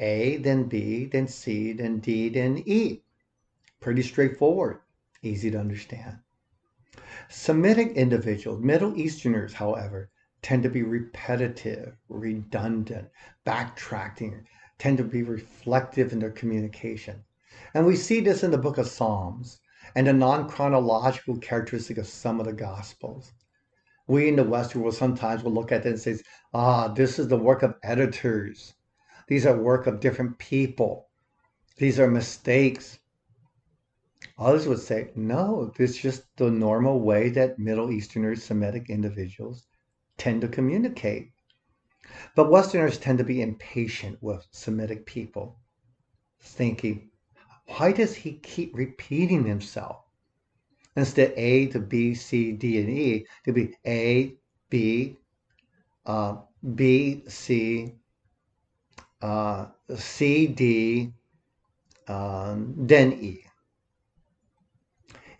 A, 0.00 0.38
then 0.38 0.64
B, 0.64 1.04
then 1.06 1.28
C, 1.28 1.72
then 1.74 2.00
D, 2.00 2.28
then 2.28 2.64
E. 2.66 3.02
Pretty 3.78 4.02
straightforward, 4.02 4.80
easy 5.22 5.48
to 5.52 5.60
understand. 5.60 6.18
Semitic 7.28 7.92
individuals, 7.92 8.60
Middle 8.60 8.96
Easterners, 8.96 9.54
however, 9.54 10.10
tend 10.40 10.62
to 10.62 10.70
be 10.70 10.82
repetitive, 10.82 11.96
redundant, 12.08 13.08
backtracking, 13.44 14.44
tend 14.78 14.98
to 14.98 15.04
be 15.04 15.22
reflective 15.22 16.12
in 16.12 16.20
their 16.20 16.30
communication. 16.30 17.24
And 17.74 17.86
we 17.86 17.96
see 17.96 18.20
this 18.20 18.42
in 18.42 18.50
the 18.50 18.58
book 18.58 18.78
of 18.78 18.86
Psalms 18.86 19.60
and 19.94 20.06
the 20.06 20.12
non 20.12 20.48
chronological 20.48 21.38
characteristic 21.38 21.98
of 21.98 22.06
some 22.06 22.38
of 22.40 22.46
the 22.46 22.52
Gospels. 22.52 23.32
We 24.06 24.28
in 24.28 24.36
the 24.36 24.44
Western 24.44 24.82
world 24.82 24.94
sometimes 24.94 25.42
will 25.42 25.52
look 25.52 25.72
at 25.72 25.84
it 25.84 25.88
and 25.88 26.00
say, 26.00 26.18
ah, 26.54 26.88
this 26.88 27.18
is 27.18 27.28
the 27.28 27.36
work 27.36 27.62
of 27.62 27.74
editors. 27.82 28.74
These 29.26 29.44
are 29.44 29.56
work 29.56 29.86
of 29.86 30.00
different 30.00 30.38
people. 30.38 31.08
These 31.76 32.00
are 32.00 32.08
mistakes. 32.08 32.98
Others 34.38 34.68
would 34.68 34.78
say, 34.78 35.10
no, 35.16 35.72
this 35.76 35.90
is 35.90 35.98
just 35.98 36.36
the 36.36 36.48
normal 36.48 37.00
way 37.00 37.28
that 37.30 37.58
Middle 37.58 37.90
Easterners, 37.90 38.44
Semitic 38.44 38.88
individuals 38.88 39.66
tend 40.16 40.42
to 40.42 40.48
communicate. 40.48 41.32
But 42.36 42.50
Westerners 42.50 42.98
tend 42.98 43.18
to 43.18 43.24
be 43.24 43.42
impatient 43.42 44.22
with 44.22 44.46
Semitic 44.52 45.06
people, 45.06 45.58
thinking, 46.40 47.10
why 47.66 47.90
does 47.90 48.14
he 48.14 48.38
keep 48.38 48.76
repeating 48.76 49.44
himself? 49.44 50.04
Instead 50.94 51.32
A 51.36 51.66
to 51.68 51.80
B, 51.80 52.14
C, 52.14 52.52
D, 52.52 52.80
and 52.80 52.90
E, 52.90 53.26
to 53.44 53.52
be 53.52 53.74
A, 53.84 54.34
B, 54.70 55.16
uh, 56.06 56.36
B, 56.74 57.24
C, 57.26 57.94
uh, 59.20 59.66
C, 59.96 60.46
D, 60.46 61.12
um, 62.06 62.74
then 62.76 63.12
E. 63.14 63.47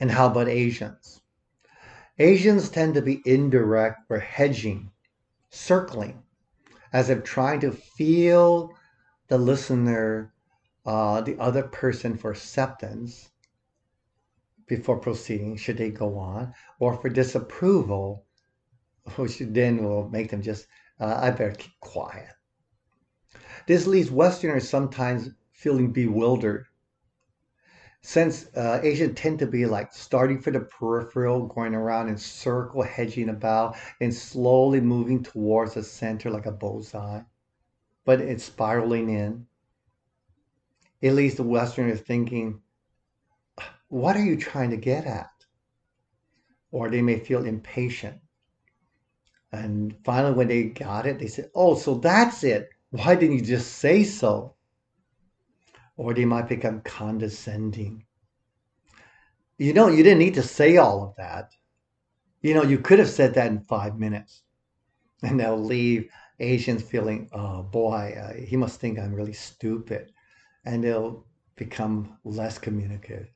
And 0.01 0.11
how 0.11 0.27
about 0.27 0.49
Asians? 0.49 1.21
Asians 2.19 2.69
tend 2.69 2.95
to 2.95 3.03
be 3.03 3.23
indirect 3.25 4.01
or 4.09 4.19
hedging, 4.19 4.91
circling, 5.51 6.23
as 6.93 7.11
if 7.11 7.23
trying 7.23 7.61
to 7.61 7.73
feel 7.73 8.73
the 9.29 9.39
listener, 9.39 10.33
uh, 10.87 11.21
the 11.21 11.39
other 11.39 11.63
person 11.63 12.17
for 12.17 12.31
acceptance 12.31 13.31
before 14.67 14.99
proceeding, 14.99 15.57
should 15.57 15.79
they 15.79 15.91
go 15.91 16.19
on, 16.19 16.55
or 16.79 16.97
for 16.97 17.09
disapproval, 17.09 18.25
which 19.17 19.39
then 19.39 19.83
will 19.83 20.09
make 20.09 20.31
them 20.31 20.43
just, 20.43 20.67
uh, 21.01 21.19
I 21.23 21.31
better 21.31 21.55
keep 21.55 21.79
quiet. 21.81 22.35
This 23.67 23.87
leaves 23.87 24.11
Westerners 24.11 24.69
sometimes 24.69 25.31
feeling 25.53 25.93
bewildered. 25.93 26.67
Since 28.09 28.47
uh, 28.57 28.81
Asians 28.83 29.21
tend 29.21 29.39
to 29.41 29.47
be 29.47 29.67
like 29.67 29.93
starting 29.93 30.41
for 30.41 30.51
the 30.51 30.61
peripheral, 30.61 31.45
going 31.45 31.75
around 31.75 32.09
in 32.09 32.17
circle, 32.17 32.83
hedging 32.83 33.29
about, 33.29 33.77
and 34.01 34.15
slowly 34.15 34.81
moving 34.81 35.23
towards 35.23 35.75
the 35.75 35.83
center 35.83 36.31
like 36.31 36.47
a 36.47 36.51
bullseye, 36.51 37.21
but 38.07 38.23
it's 38.23 38.45
spiraling 38.45 39.11
in. 39.11 39.47
It 41.03 41.13
leaves 41.13 41.35
the 41.35 41.43
Westerners 41.43 42.01
thinking, 42.01 42.63
what 43.89 44.17
are 44.17 44.25
you 44.25 44.39
trying 44.39 44.71
to 44.71 44.79
get 44.79 45.05
at? 45.05 45.45
Or 46.71 46.89
they 46.89 47.03
may 47.03 47.19
feel 47.19 47.45
impatient. 47.45 48.17
And 49.53 49.95
finally, 50.03 50.33
when 50.33 50.49
they 50.49 50.65
got 50.65 51.05
it, 51.05 51.19
they 51.19 51.27
said, 51.27 51.51
oh, 51.55 51.75
so 51.75 51.97
that's 51.97 52.43
it. 52.43 52.71
Why 52.89 53.17
didn't 53.17 53.37
you 53.37 53.45
just 53.45 53.75
say 53.75 54.03
so? 54.03 54.55
Or 55.99 56.15
they 56.15 56.25
might 56.25 56.49
become 56.49 56.81
condescending. 56.81 58.07
You 59.59 59.75
know, 59.75 59.89
you 59.89 60.03
didn't 60.03 60.21
need 60.21 60.35
to 60.35 60.43
say 60.43 60.79
all 60.79 61.03
of 61.03 61.17
that. 61.17 61.53
You 62.41 62.55
know, 62.55 62.63
you 62.63 62.79
could 62.79 63.01
have 63.01 63.11
said 63.11 63.35
that 63.35 63.49
in 63.49 63.61
five 63.61 63.99
minutes. 63.99 64.45
And 65.23 65.39
they'll 65.39 65.63
leave 65.63 66.09
Asians 66.41 66.83
feeling, 66.83 67.29
oh 67.33 67.65
boy, 67.65 68.17
uh, 68.17 68.35
he 68.35 68.57
must 68.57 68.81
think 68.81 68.99
I'm 68.99 69.13
really 69.13 69.35
stupid. 69.35 70.13
And 70.65 70.83
they'll 70.83 71.27
become 71.57 72.17
less 72.25 72.59
communicative. 72.59 73.29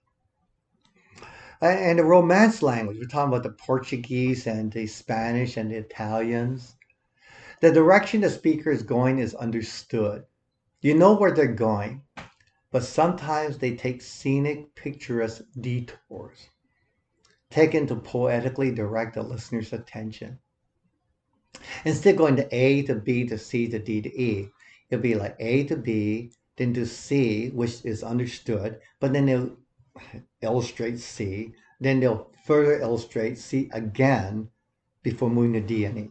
And 1.61 1.99
the 1.99 2.05
Romance 2.05 2.63
language, 2.63 2.99
we're 2.99 3.07
talking 3.07 3.33
about 3.33 3.45
the 3.45 3.51
Portuguese 3.51 4.47
and 4.47 4.73
the 4.73 4.87
Spanish 4.87 5.57
and 5.57 5.71
the 5.71 5.77
Italians. 5.77 6.75
The 7.61 7.71
direction 7.71 8.21
the 8.21 8.31
speaker 8.31 8.71
is 8.71 8.83
going 8.83 9.19
is 9.21 9.35
understood. 9.35 10.25
You 10.81 10.95
know 10.95 11.15
where 11.15 11.31
they're 11.31 11.47
going, 11.47 12.03
but 12.73 12.83
sometimes 12.83 13.59
they 13.59 13.77
take 13.77 14.01
scenic, 14.01 14.75
picturesque 14.75 15.45
detours, 15.61 16.49
taken 17.51 17.87
to 17.87 17.95
poetically 17.95 18.71
direct 18.73 19.15
the 19.15 19.23
listener's 19.23 19.75
attention. 19.75 20.39
Instead 21.85 22.15
of 22.15 22.19
going 22.19 22.37
to 22.37 22.49
A 22.51 22.83
to 22.85 22.95
B 22.95 23.27
to 23.27 23.37
C 23.37 23.69
to 23.69 23.79
D 23.79 24.01
to 24.01 24.21
E, 24.21 24.49
it'll 24.89 25.03
be 25.03 25.15
like 25.15 25.37
A 25.39 25.65
to 25.65 25.77
B, 25.77 26.33
then 26.57 26.73
to 26.75 26.87
C, 26.87 27.51
which 27.51 27.85
is 27.85 28.03
understood, 28.03 28.81
but 29.01 29.13
then 29.13 29.27
they'll 29.27 29.57
illustrate 30.41 30.99
C, 30.99 31.53
then 31.79 32.01
they'll 32.01 32.31
further 32.47 32.81
illustrate 32.81 33.37
C 33.39 33.69
again 33.73 34.49
before 35.03 35.29
moving 35.29 35.53
to 35.53 35.61
D 35.61 35.85
and 35.85 35.99
E. 35.99 36.11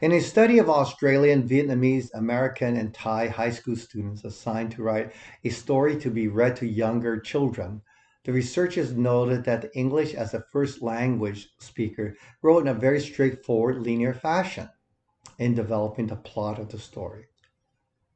In 0.00 0.12
a 0.12 0.20
study 0.20 0.58
of 0.58 0.68
Australian, 0.68 1.48
Vietnamese, 1.48 2.10
American, 2.12 2.76
and 2.76 2.92
Thai 2.92 3.28
high 3.28 3.50
school 3.50 3.76
students 3.76 4.24
assigned 4.24 4.72
to 4.72 4.82
write 4.82 5.12
a 5.44 5.48
story 5.48 5.98
to 6.00 6.10
be 6.10 6.28
read 6.28 6.56
to 6.56 6.66
younger 6.66 7.18
children, 7.18 7.82
the 8.24 8.32
researchers 8.32 8.92
noted 8.92 9.44
that 9.44 9.62
the 9.62 9.74
English 9.76 10.12
as 10.12 10.34
a 10.34 10.44
first 10.52 10.82
language 10.82 11.48
speaker 11.58 12.16
wrote 12.42 12.62
in 12.62 12.68
a 12.68 12.74
very 12.74 13.00
straightforward, 13.00 13.78
linear 13.78 14.12
fashion 14.12 14.68
in 15.38 15.54
developing 15.54 16.08
the 16.08 16.16
plot 16.16 16.58
of 16.58 16.68
the 16.68 16.78
story. 16.78 17.26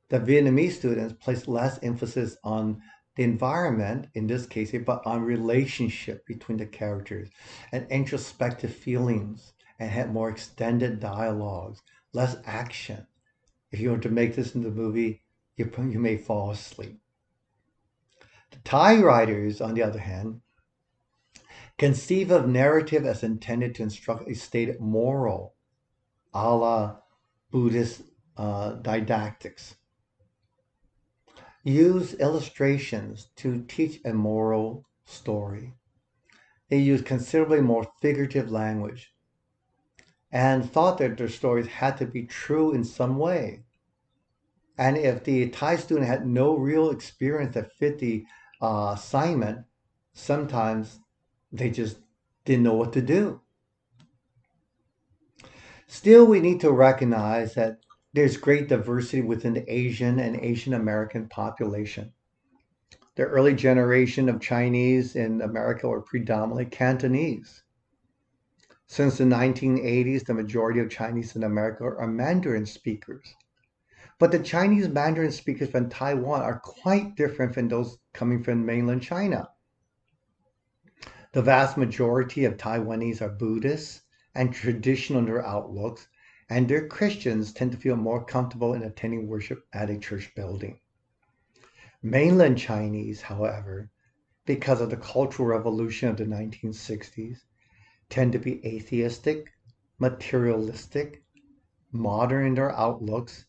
The 0.09 0.19
Vietnamese 0.19 0.73
students 0.73 1.15
placed 1.21 1.47
less 1.47 1.79
emphasis 1.83 2.37
on 2.43 2.83
the 3.15 3.23
environment, 3.23 4.09
in 4.15 4.27
this 4.27 4.47
case, 4.47 4.75
but 4.85 5.07
on 5.07 5.23
relationship 5.23 6.27
between 6.27 6.59
the 6.59 6.67
characters 6.67 7.29
and 7.71 7.87
introspective 7.91 8.75
feelings 8.75 9.53
and 9.81 9.91
had 9.91 10.13
more 10.13 10.29
extended 10.29 11.01
dialogues, 11.01 11.81
less 12.13 12.37
action. 12.45 13.07
If 13.73 13.81
you 13.81 13.91
were 13.91 13.99
to 13.99 14.11
make 14.11 14.37
this 14.37 14.55
into 14.55 14.69
a 14.69 14.73
movie, 14.73 15.23
you, 15.57 15.73
you 15.79 15.99
may 15.99 16.19
fall 16.19 16.51
asleep. 16.51 17.01
The 18.51 18.59
Thai 18.59 19.01
writers, 19.01 19.63
on 19.63 19.73
the 19.73 19.83
other 19.83 20.01
hand, 20.01 20.43
conceive 21.79 22.31
of 22.31 22.47
narrative 22.47 23.07
as 23.07 23.23
intended 23.23 23.75
to 23.77 23.83
instruct 23.83 24.29
a 24.29 24.35
stated 24.35 24.81
moral, 24.81 25.55
a 26.35 26.55
la 26.55 26.97
Buddhist 27.51 28.03
uh, 28.37 28.73
didactics. 28.75 29.77
Use 31.65 32.15
illustrations 32.15 33.29
to 33.37 33.65
teach 33.67 34.01
a 34.05 34.13
moral 34.13 34.85
story. 35.07 35.75
They 36.69 36.79
use 36.79 37.01
considerably 37.01 37.63
more 37.63 37.91
figurative 38.01 38.51
language 38.51 39.15
and 40.33 40.71
thought 40.71 40.99
that 40.99 41.17
their 41.17 41.29
stories 41.29 41.67
had 41.67 41.97
to 41.99 42.07
be 42.07 42.25
true 42.25 42.73
in 42.73 42.85
some 42.85 43.19
way. 43.19 43.63
And 44.79 44.97
if 44.97 45.25
the 45.25 45.49
Thai 45.51 45.77
student 45.77 46.07
had 46.07 46.27
no 46.27 46.57
real 46.57 46.91
experience 46.91 47.55
that 47.55 47.73
fit 47.73 47.99
the 47.99 48.25
uh, 48.63 48.93
assignment, 48.97 49.67
sometimes 50.13 51.01
they 51.53 51.71
just 51.71 51.99
didn't 52.45 52.63
know 52.63 52.75
what 52.75 52.93
to 52.95 53.03
do. 53.03 53.41
Still, 55.87 56.25
we 56.25 56.41
need 56.41 56.61
to 56.61 56.71
recognize 56.71 57.55
that 57.55 57.79
there's 58.13 58.37
great 58.37 58.69
diversity 58.69 59.23
within 59.23 59.55
the 59.55 59.73
Asian 59.73 60.19
and 60.19 60.37
Asian 60.37 60.75
American 60.75 61.29
population. 61.29 62.13
The 63.17 63.25
early 63.25 63.55
generation 63.55 64.29
of 64.29 64.41
Chinese 64.41 65.17
in 65.17 65.43
America 65.43 65.89
were 65.89 66.01
predominantly 66.01 66.67
Cantonese. 66.67 67.65
Since 68.93 69.19
the 69.19 69.25
1980s, 69.25 70.27
the 70.27 70.35
majority 70.35 70.81
of 70.81 70.91
Chinese 70.91 71.37
in 71.37 71.45
America 71.45 71.85
are 71.85 72.09
Mandarin 72.09 72.67
speakers. 72.67 73.37
But 74.19 74.33
the 74.33 74.41
Chinese 74.41 74.89
Mandarin 74.89 75.31
speakers 75.31 75.71
from 75.71 75.89
Taiwan 75.89 76.43
are 76.43 76.59
quite 76.59 77.15
different 77.15 77.55
from 77.55 77.69
those 77.69 77.99
coming 78.13 78.43
from 78.43 78.67
mainland 78.67 79.03
China. 79.03 79.49
The 81.31 81.41
vast 81.41 81.77
majority 81.77 82.45
of 82.45 82.57
Taiwanese 82.57 83.23
are 83.23 83.29
Buddhists 83.29 84.03
and 84.35 84.53
traditional 84.53 85.21
in 85.21 85.27
their 85.27 85.47
outlooks, 85.47 86.09
and 86.49 86.69
their 86.69 86.89
Christians 86.89 87.53
tend 87.53 87.71
to 87.71 87.79
feel 87.79 87.95
more 87.95 88.25
comfortable 88.25 88.75
in 88.75 88.83
attending 88.83 89.29
worship 89.29 89.69
at 89.73 89.89
a 89.89 89.99
church 89.99 90.35
building. 90.35 90.81
Mainland 92.03 92.59
Chinese, 92.59 93.21
however, 93.23 93.89
because 94.47 94.81
of 94.81 94.91
the 94.91 94.97
Cultural 94.97 95.47
Revolution 95.47 96.09
of 96.09 96.17
the 96.17 96.25
1960s, 96.25 97.39
tend 98.11 98.33
to 98.33 98.39
be 98.39 98.65
atheistic, 98.67 99.53
materialistic, 99.99 101.23
modern 101.93 102.47
in 102.49 102.55
their 102.55 102.73
outlooks, 102.73 103.47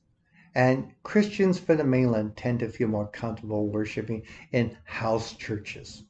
and 0.54 0.94
Christians 1.04 1.60
from 1.60 1.78
the 1.78 1.84
mainland 1.84 2.38
tend 2.38 2.60
to 2.60 2.70
feel 2.70 2.88
more 2.88 3.08
comfortable 3.08 3.70
worshiping 3.70 4.24
in 4.52 4.78
house 4.84 5.34
churches. 5.34 6.04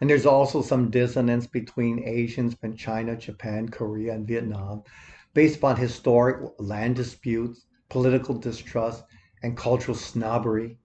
And 0.00 0.10
there's 0.10 0.26
also 0.26 0.62
some 0.62 0.90
dissonance 0.90 1.46
between 1.46 2.04
Asians 2.04 2.54
from 2.54 2.76
China, 2.76 3.16
Japan, 3.16 3.68
Korea, 3.68 4.14
and 4.14 4.26
Vietnam 4.26 4.82
based 5.34 5.58
upon 5.58 5.76
historic 5.76 6.52
land 6.58 6.96
disputes, 6.96 7.66
political 7.88 8.34
distrust, 8.36 9.04
and 9.42 9.56
cultural 9.56 9.96
snobbery. 9.96 10.78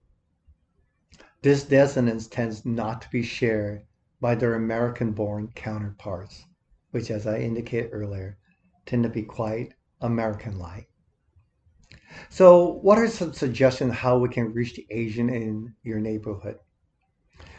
This 1.42 1.64
dissonance 1.64 2.26
tends 2.26 2.66
not 2.66 3.02
to 3.02 3.10
be 3.10 3.22
shared 3.22 3.86
by 4.20 4.34
their 4.34 4.54
American 4.54 5.12
born 5.12 5.48
counterparts, 5.54 6.44
which, 6.90 7.10
as 7.10 7.26
I 7.26 7.38
indicated 7.38 7.90
earlier, 7.92 8.38
tend 8.84 9.02
to 9.04 9.08
be 9.08 9.22
quite 9.22 9.72
American 10.00 10.58
like. 10.58 10.88
So, 12.28 12.66
what 12.66 12.98
are 12.98 13.08
some 13.08 13.32
suggestions 13.32 13.94
how 13.94 14.18
we 14.18 14.28
can 14.28 14.52
reach 14.52 14.74
the 14.74 14.86
Asian 14.90 15.30
in 15.30 15.74
your 15.82 16.00
neighborhood? 16.00 16.58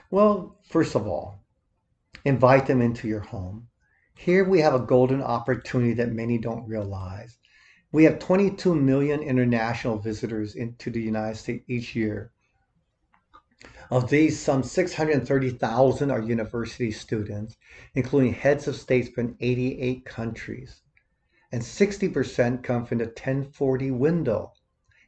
Well, 0.09 0.59
first 0.67 0.95
of 0.95 1.07
all, 1.07 1.43
invite 2.25 2.67
them 2.67 2.81
into 2.81 3.07
your 3.07 3.21
home. 3.21 3.69
Here 4.13 4.43
we 4.43 4.59
have 4.59 4.75
a 4.75 4.79
golden 4.79 5.21
opportunity 5.21 5.93
that 5.93 6.11
many 6.11 6.37
don't 6.37 6.67
realize. 6.67 7.37
We 7.91 8.03
have 8.03 8.19
22 8.19 8.75
million 8.75 9.21
international 9.21 9.97
visitors 9.97 10.55
into 10.55 10.91
the 10.91 11.01
United 11.01 11.37
States 11.37 11.65
each 11.67 11.95
year. 11.95 12.31
Of 13.91 14.09
these, 14.09 14.39
some 14.39 14.63
630,000 14.63 16.11
are 16.11 16.21
university 16.21 16.91
students, 16.91 17.57
including 17.93 18.33
heads 18.33 18.65
of 18.69 18.77
states 18.77 19.09
from 19.09 19.35
88 19.41 20.05
countries. 20.05 20.81
And 21.51 21.61
60% 21.61 22.63
come 22.63 22.85
from 22.85 22.99
the 22.99 23.07
1040 23.07 23.91
window, 23.91 24.53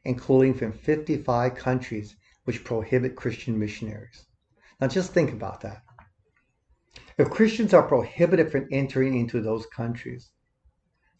including 0.04 0.52
from 0.52 0.72
55 0.72 1.54
countries 1.54 2.14
which 2.44 2.62
prohibit 2.62 3.16
Christian 3.16 3.58
missionaries. 3.58 4.26
Now 4.78 4.88
just 4.88 5.14
think 5.14 5.32
about 5.32 5.62
that. 5.62 5.82
If 7.16 7.30
Christians 7.30 7.72
are 7.72 7.88
prohibited 7.88 8.52
from 8.52 8.68
entering 8.70 9.16
into 9.18 9.40
those 9.40 9.64
countries, 9.64 10.28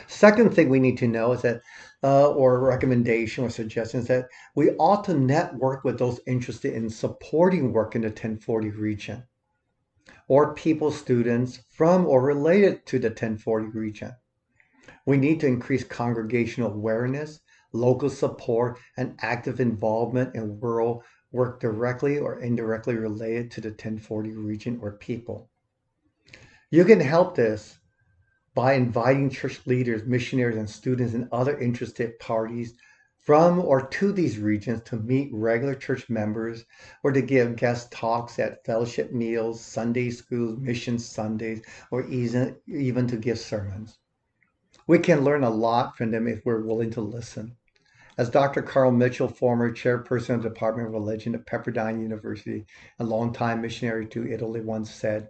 Second 0.08 0.54
thing 0.54 0.70
we 0.70 0.80
need 0.80 0.98
to 1.00 1.08
know 1.08 1.34
is 1.34 1.41
that, 1.41 1.62
uh, 2.04 2.32
or 2.32 2.60
recommendation 2.60 3.44
or 3.44 3.50
suggestion 3.50 4.00
is 4.00 4.08
that 4.08 4.28
we 4.56 4.72
ought 4.72 5.04
to 5.06 5.13
network 5.13 5.84
with 5.84 6.00
those 6.00 6.20
interested 6.28 6.74
in 6.74 6.89
supporting 6.89 7.74
work 7.74 7.96
in 7.96 8.02
the 8.02 8.10
1040 8.10 8.70
region 8.72 9.24
or 10.32 10.56
people, 10.56 10.91
students 10.91 11.60
from 11.70 12.06
or 12.06 12.22
related 12.22 12.86
to 12.86 12.98
the 12.98 13.10
1040 13.10 13.67
region. 13.78 14.13
We 15.06 15.17
need 15.17 15.41
to 15.41 15.48
increase 15.48 15.84
congregational 15.84 16.72
awareness, 16.72 17.41
local 17.74 18.10
support, 18.10 18.80
and 18.96 19.17
active 19.20 19.60
involvement 19.60 20.34
in 20.34 20.58
rural 20.62 21.04
work 21.34 21.60
directly 21.60 22.17
or 22.17 22.39
indirectly 22.39 22.96
related 22.96 23.52
to 23.52 23.60
the 23.62 23.72
1040 23.72 24.32
region 24.38 24.80
or 24.82 24.94
people. 24.94 25.50
You 26.70 26.86
can 26.86 27.02
help 27.02 27.36
this 27.36 27.78
by 28.53 28.73
inviting 28.73 29.29
church 29.29 29.61
leaders, 29.65 30.03
missionaries, 30.05 30.57
and 30.57 30.69
students 30.69 31.13
and 31.13 31.29
other 31.31 31.57
interested 31.57 32.19
parties 32.19 32.73
from 33.21 33.59
or 33.59 33.87
to 33.87 34.11
these 34.11 34.39
regions 34.39 34.81
to 34.81 34.97
meet 34.97 35.29
regular 35.31 35.75
church 35.75 36.09
members 36.09 36.65
or 37.03 37.11
to 37.11 37.21
give 37.21 37.55
guest 37.55 37.91
talks 37.91 38.39
at 38.39 38.65
fellowship 38.65 39.13
meals, 39.13 39.63
Sunday 39.63 40.09
schools, 40.09 40.59
mission 40.59 40.97
Sundays, 40.99 41.61
or 41.91 42.03
even, 42.07 42.57
to 43.07 43.17
give 43.17 43.39
sermons. 43.39 43.99
We 44.87 44.99
can 44.99 45.23
learn 45.23 45.43
a 45.43 45.49
lot 45.49 45.95
from 45.95 46.11
them 46.11 46.27
if 46.27 46.43
we're 46.43 46.65
willing 46.65 46.89
to 46.91 47.01
listen. 47.01 47.55
As 48.17 48.29
Dr. 48.29 48.61
Carl 48.61 48.91
Mitchell, 48.91 49.29
former 49.29 49.71
chairperson 49.71 50.35
of 50.35 50.43
the 50.43 50.49
Department 50.49 50.87
of 50.87 50.93
Religion 50.93 51.35
at 51.35 51.45
Pepperdine 51.45 52.01
University 52.01 52.65
and 52.99 53.07
longtime 53.07 53.61
missionary 53.61 54.07
to 54.07 54.29
Italy, 54.29 54.59
once 54.59 54.93
said, 54.93 55.29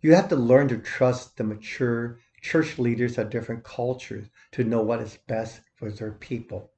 You 0.00 0.14
have 0.14 0.28
to 0.28 0.36
learn 0.36 0.68
to 0.68 0.78
trust 0.78 1.36
the 1.36 1.44
mature 1.44 2.18
church 2.40 2.78
leaders 2.78 3.18
of 3.18 3.30
different 3.30 3.64
cultures 3.64 4.26
to 4.52 4.64
know 4.64 4.80
what 4.80 5.00
is 5.00 5.18
best 5.26 5.60
for 5.74 5.90
their 5.90 6.12
people. 6.12 6.70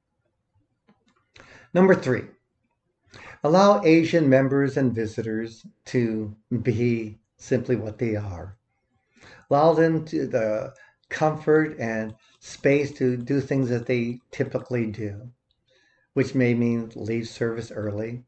Number 1.73 1.95
three, 1.95 2.23
allow 3.43 3.83
Asian 3.83 4.29
members 4.29 4.77
and 4.77 4.93
visitors 4.93 5.65
to 5.85 6.35
be 6.61 7.19
simply 7.37 7.75
what 7.75 7.97
they 7.97 8.15
are. 8.15 8.57
Allow 9.49 9.73
them 9.73 10.05
to 10.05 10.27
the 10.27 10.73
comfort 11.09 11.77
and 11.79 12.15
space 12.39 12.91
to 12.93 13.17
do 13.17 13.41
things 13.41 13.69
that 13.69 13.85
they 13.85 14.19
typically 14.31 14.87
do, 14.87 15.29
which 16.13 16.35
may 16.35 16.53
mean 16.53 16.91
leave 16.95 17.27
service 17.27 17.71
early, 17.71 18.23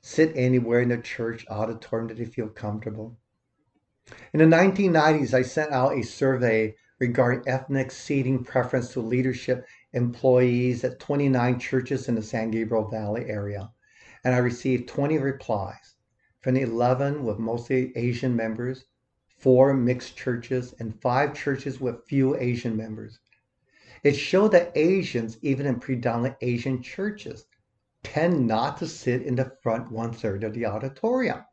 sit 0.00 0.32
anywhere 0.36 0.80
in 0.80 0.88
the 0.88 0.98
church 0.98 1.46
auditorium 1.50 2.08
that 2.08 2.18
they 2.18 2.24
feel 2.24 2.48
comfortable, 2.48 3.18
in 4.32 4.40
the 4.40 4.56
1990s, 4.56 5.34
I 5.34 5.42
sent 5.42 5.72
out 5.72 5.96
a 5.96 6.02
survey 6.02 6.74
regarding 6.98 7.48
ethnic 7.48 7.90
seating 7.90 8.44
preference 8.44 8.92
to 8.92 9.00
leadership 9.00 9.66
employees 9.92 10.84
at 10.84 10.98
29 10.98 11.58
churches 11.58 12.08
in 12.08 12.14
the 12.14 12.22
San 12.22 12.50
Gabriel 12.50 12.88
Valley 12.88 13.26
area, 13.28 13.70
and 14.24 14.34
I 14.34 14.38
received 14.38 14.88
20 14.88 15.18
replies 15.18 15.94
from 16.40 16.56
11 16.56 17.24
with 17.24 17.38
mostly 17.38 17.92
Asian 17.96 18.34
members, 18.34 18.84
four 19.38 19.74
mixed 19.74 20.16
churches, 20.16 20.74
and 20.78 21.00
five 21.00 21.34
churches 21.34 21.80
with 21.80 22.06
few 22.06 22.36
Asian 22.36 22.76
members. 22.76 23.18
It 24.02 24.14
showed 24.14 24.52
that 24.52 24.72
Asians, 24.76 25.38
even 25.42 25.66
in 25.66 25.80
predominantly 25.80 26.48
Asian 26.48 26.82
churches, 26.82 27.46
tend 28.02 28.46
not 28.46 28.78
to 28.78 28.86
sit 28.86 29.22
in 29.22 29.34
the 29.34 29.56
front 29.62 29.90
one 29.90 30.12
third 30.12 30.44
of 30.44 30.54
the 30.54 30.66
auditorium 30.66 31.44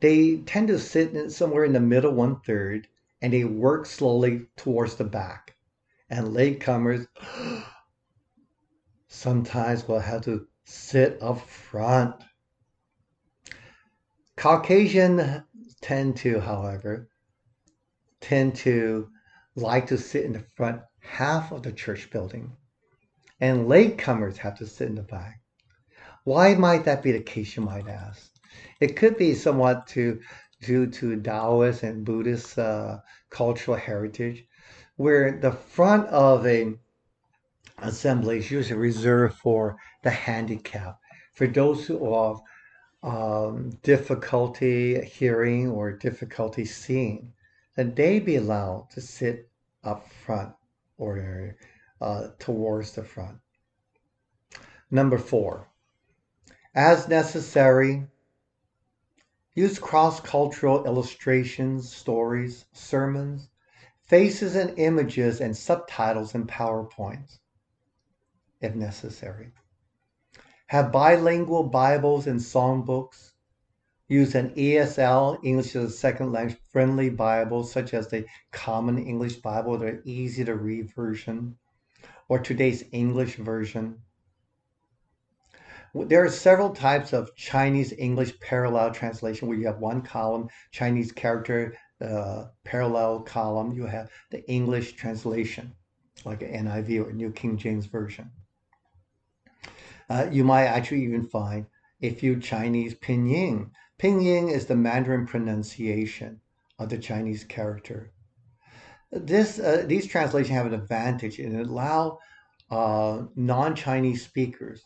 they 0.00 0.38
tend 0.38 0.68
to 0.68 0.78
sit 0.78 1.32
somewhere 1.32 1.64
in 1.64 1.72
the 1.72 1.80
middle 1.80 2.12
one 2.12 2.40
third 2.40 2.88
and 3.22 3.32
they 3.32 3.44
work 3.44 3.86
slowly 3.86 4.46
towards 4.56 4.96
the 4.96 5.04
back. 5.04 5.56
And 6.10 6.28
latecomers 6.28 7.06
sometimes 9.08 9.88
will 9.88 10.00
have 10.00 10.22
to 10.22 10.46
sit 10.64 11.22
up 11.22 11.40
front. 11.40 12.14
Caucasian 14.36 15.44
tend 15.80 16.16
to, 16.18 16.40
however, 16.40 17.08
tend 18.20 18.56
to 18.56 19.08
like 19.54 19.86
to 19.86 19.96
sit 19.96 20.24
in 20.24 20.32
the 20.32 20.44
front 20.54 20.82
half 21.00 21.52
of 21.52 21.62
the 21.62 21.72
church 21.72 22.10
building, 22.10 22.56
and 23.40 23.66
latecomers 23.66 24.36
have 24.36 24.58
to 24.58 24.66
sit 24.66 24.88
in 24.88 24.96
the 24.96 25.02
back. 25.02 25.40
Why 26.24 26.54
might 26.54 26.84
that 26.84 27.02
be 27.02 27.12
the 27.12 27.20
case, 27.20 27.56
you 27.56 27.62
might 27.62 27.88
ask? 27.88 28.35
It 28.80 28.96
could 28.96 29.16
be 29.16 29.34
somewhat 29.34 29.86
to, 29.88 30.20
due 30.62 30.86
to 30.86 31.20
Taoist 31.20 31.82
and 31.82 32.04
Buddhist 32.04 32.58
uh, 32.58 32.98
cultural 33.30 33.76
heritage, 33.76 34.44
where 34.96 35.38
the 35.38 35.52
front 35.52 36.06
of 36.08 36.46
a 36.46 36.74
assembly 37.78 38.38
is 38.38 38.50
usually 38.50 38.78
reserved 38.78 39.36
for 39.36 39.76
the 40.02 40.10
handicapped, 40.10 41.02
for 41.34 41.46
those 41.46 41.86
who 41.86 42.14
have 42.14 42.40
um, 43.02 43.70
difficulty 43.82 45.04
hearing 45.04 45.68
or 45.70 45.92
difficulty 45.92 46.64
seeing, 46.64 47.32
then 47.76 47.94
they 47.94 48.18
be 48.18 48.36
allowed 48.36 48.88
to 48.90 49.00
sit 49.00 49.50
up 49.84 50.10
front 50.10 50.52
or 50.98 51.56
uh, 52.00 52.28
towards 52.38 52.92
the 52.92 53.04
front. 53.04 53.38
Number 54.90 55.18
four, 55.18 55.68
as 56.74 57.08
necessary, 57.08 58.06
use 59.56 59.80
cross 59.80 60.20
cultural 60.20 60.84
illustrations, 60.84 61.92
stories, 61.92 62.66
sermons, 62.72 63.48
faces 64.02 64.54
and 64.54 64.78
images, 64.78 65.40
and 65.40 65.56
subtitles 65.56 66.36
in 66.36 66.46
PowerPoints 66.46 67.38
if 68.60 68.74
necessary. 68.74 69.50
Have 70.68 70.92
bilingual 70.92 71.64
Bibles 71.64 72.26
and 72.26 72.40
songbooks. 72.40 73.32
Use 74.08 74.34
an 74.34 74.50
ESL, 74.50 75.38
English 75.42 75.74
as 75.74 75.84
a 75.84 75.90
Second 75.90 76.32
Language 76.32 76.58
friendly 76.70 77.10
Bible, 77.10 77.64
such 77.64 77.92
as 77.92 78.08
the 78.08 78.24
Common 78.52 78.98
English 78.98 79.36
Bible, 79.36 79.78
the 79.78 80.00
easy 80.04 80.44
to 80.44 80.54
read 80.54 80.94
version, 80.94 81.56
or 82.28 82.38
today's 82.38 82.84
English 82.92 83.36
version. 83.36 84.02
There 86.04 86.24
are 86.24 86.28
several 86.28 86.70
types 86.70 87.14
of 87.14 87.34
Chinese 87.36 87.92
English 87.92 88.38
parallel 88.40 88.90
translation 88.90 89.48
where 89.48 89.56
you 89.56 89.66
have 89.66 89.78
one 89.78 90.02
column, 90.02 90.48
Chinese 90.70 91.10
character 91.10 91.74
uh, 92.02 92.46
parallel 92.64 93.20
column, 93.20 93.72
you 93.72 93.86
have 93.86 94.10
the 94.30 94.46
English 94.50 94.92
translation, 94.92 95.72
like 96.26 96.42
an 96.42 96.66
NIV 96.66 97.06
or 97.06 97.12
New 97.12 97.32
King 97.32 97.56
James 97.56 97.86
Version. 97.86 98.30
Uh, 100.10 100.28
you 100.30 100.44
might 100.44 100.66
actually 100.66 101.02
even 101.04 101.26
find 101.26 101.66
a 102.02 102.10
few 102.10 102.38
Chinese 102.40 102.94
pinyin. 102.94 103.70
Pinyin 103.98 104.50
is 104.50 104.66
the 104.66 104.76
Mandarin 104.76 105.26
pronunciation 105.26 106.42
of 106.78 106.90
the 106.90 106.98
Chinese 106.98 107.44
character. 107.44 108.12
This, 109.10 109.58
uh, 109.58 109.84
these 109.86 110.06
translations 110.06 110.54
have 110.54 110.66
an 110.66 110.74
advantage 110.74 111.38
and 111.38 111.58
allow 111.58 112.18
uh, 112.70 113.22
non-Chinese 113.34 114.22
speakers 114.22 114.84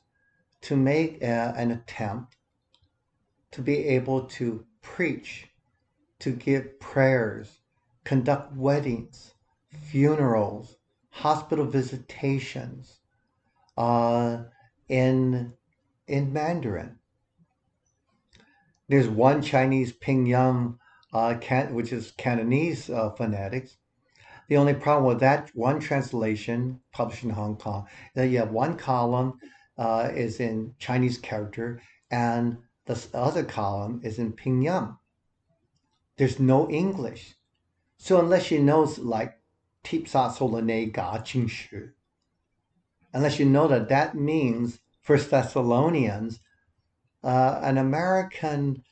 to 0.63 0.77
make 0.77 1.19
an 1.23 1.71
attempt 1.71 2.37
to 3.53 3.63
be 3.63 3.87
able 3.89 4.23
to 4.23 4.65
preach, 4.83 5.49
to 6.21 6.31
give 6.31 6.79
prayers, 6.79 7.61
conduct 8.05 8.55
weddings, 8.55 9.35
funerals, 9.71 10.77
hospital 11.11 11.65
visitations, 11.65 13.01
uh, 13.77 14.45
in 14.89 15.53
in 16.07 16.33
Mandarin. 16.33 16.99
There's 18.89 19.09
one 19.09 19.43
Chinese 19.43 19.93
Pinyin, 19.93 20.77
uh, 21.13 21.37
can, 21.41 21.75
which 21.75 21.93
is 21.93 22.13
Cantonese 22.13 22.91
uh, 22.91 23.11
phonetics. 23.11 23.77
The 24.49 24.57
only 24.57 24.75
problem 24.75 25.07
with 25.07 25.21
that 25.21 25.51
one 25.55 25.79
translation 25.79 26.81
published 26.93 27.23
in 27.23 27.31
Hong 27.31 27.57
Kong 27.57 27.87
that 28.17 28.27
you 28.27 28.39
have 28.39 28.51
one 28.51 28.77
column 28.77 29.39
uh, 29.81 30.11
is 30.15 30.41
in 30.41 30.75
Chinese 30.79 31.17
character 31.17 31.81
and 32.11 32.59
the 32.85 33.07
other 33.15 33.43
column 33.43 34.01
is 34.05 34.19
in 34.19 34.33
Pinyin. 34.35 34.99
There's 36.19 36.39
no 36.39 36.69
English. 36.69 37.35
So 37.97 38.21
unless 38.21 38.51
you 38.51 38.61
know 38.61 38.83
like 38.99 39.39
Tip 39.83 40.07
Sa 40.07 40.29
Ga 40.29 41.23
Jing 41.23 41.49
Shu, 41.49 41.91
unless 43.15 43.39
you 43.39 43.47
know 43.47 43.69
that 43.69 43.89
that 43.89 44.15
means 44.15 44.81
First 45.01 45.31
Thessalonians, 45.31 46.41
uh, 47.25 47.61
an 47.63 47.79
American 47.79 48.83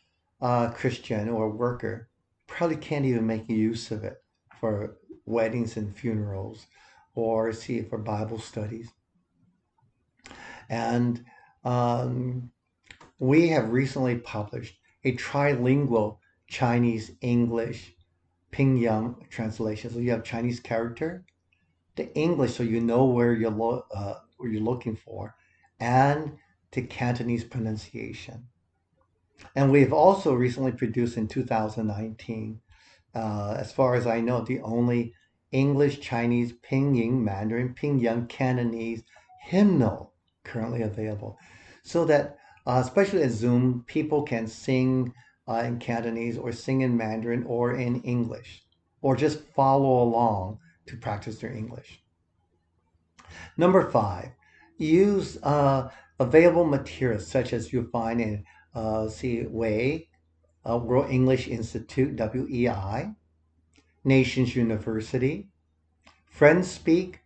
uh, 0.40 0.70
Christian 0.70 1.28
or 1.28 1.50
worker 1.50 2.08
probably 2.46 2.76
can't 2.76 3.04
even 3.04 3.26
make 3.26 3.48
use 3.50 3.90
of 3.90 4.04
it 4.04 4.22
for 4.58 4.96
weddings 5.26 5.76
and 5.76 5.94
funerals 5.94 6.66
or 7.14 7.52
see 7.52 7.76
it 7.78 7.90
for 7.90 7.98
Bible 7.98 8.38
studies. 8.38 8.88
And 10.68 11.24
um, 11.64 12.50
we 13.18 13.48
have 13.48 13.70
recently 13.70 14.16
published 14.16 14.78
a 15.04 15.16
trilingual 15.16 16.18
Chinese 16.48 17.12
English 17.20 17.94
Pinyin 18.52 19.28
translation. 19.28 19.90
So 19.90 19.98
you 19.98 20.10
have 20.10 20.24
Chinese 20.24 20.60
character, 20.60 21.24
the 21.96 22.14
English, 22.14 22.54
so 22.54 22.62
you 22.62 22.80
know 22.80 23.04
where 23.04 23.32
you're 23.32 23.50
lo- 23.50 23.84
uh, 23.94 24.14
where 24.36 24.50
you're 24.50 24.62
looking 24.62 24.96
for, 24.96 25.34
and 25.80 26.36
to 26.70 26.82
Cantonese 26.82 27.44
pronunciation. 27.44 28.48
And 29.54 29.70
we've 29.70 29.92
also 29.92 30.34
recently 30.34 30.72
produced 30.72 31.16
in 31.16 31.28
2019, 31.28 32.60
uh, 33.14 33.56
as 33.58 33.72
far 33.72 33.94
as 33.94 34.06
I 34.06 34.20
know, 34.20 34.40
the 34.40 34.60
only 34.60 35.14
English, 35.52 36.00
Chinese, 36.00 36.52
Pinyin, 36.52 37.22
Mandarin, 37.22 37.74
Pinyin, 37.74 38.28
Cantonese 38.28 39.02
hymnal 39.42 40.14
currently 40.48 40.82
available. 40.82 41.38
So 41.82 42.04
that, 42.06 42.38
uh, 42.66 42.80
especially 42.84 43.22
at 43.22 43.30
Zoom, 43.30 43.84
people 43.86 44.22
can 44.22 44.46
sing 44.46 45.12
uh, 45.48 45.62
in 45.64 45.78
Cantonese 45.78 46.36
or 46.36 46.52
sing 46.52 46.80
in 46.82 46.96
Mandarin 46.96 47.44
or 47.44 47.74
in 47.74 48.02
English, 48.02 48.64
or 49.00 49.16
just 49.16 49.40
follow 49.54 50.02
along 50.02 50.58
to 50.86 50.96
practice 50.96 51.38
their 51.38 51.52
English. 51.52 52.02
Number 53.56 53.90
five, 53.90 54.30
use 54.76 55.38
uh, 55.42 55.90
available 56.18 56.64
materials 56.64 57.26
such 57.26 57.52
as 57.52 57.72
you 57.72 57.88
find 57.90 58.20
in 58.20 58.44
uh, 58.74 59.08
see 59.08 59.42
WEI, 59.42 60.08
uh, 60.68 60.76
World 60.76 61.10
English 61.10 61.48
Institute, 61.48 62.16
WEI, 62.16 63.14
Nations 64.04 64.54
University, 64.54 65.48
Friends 66.26 66.70
Speak, 66.70 67.20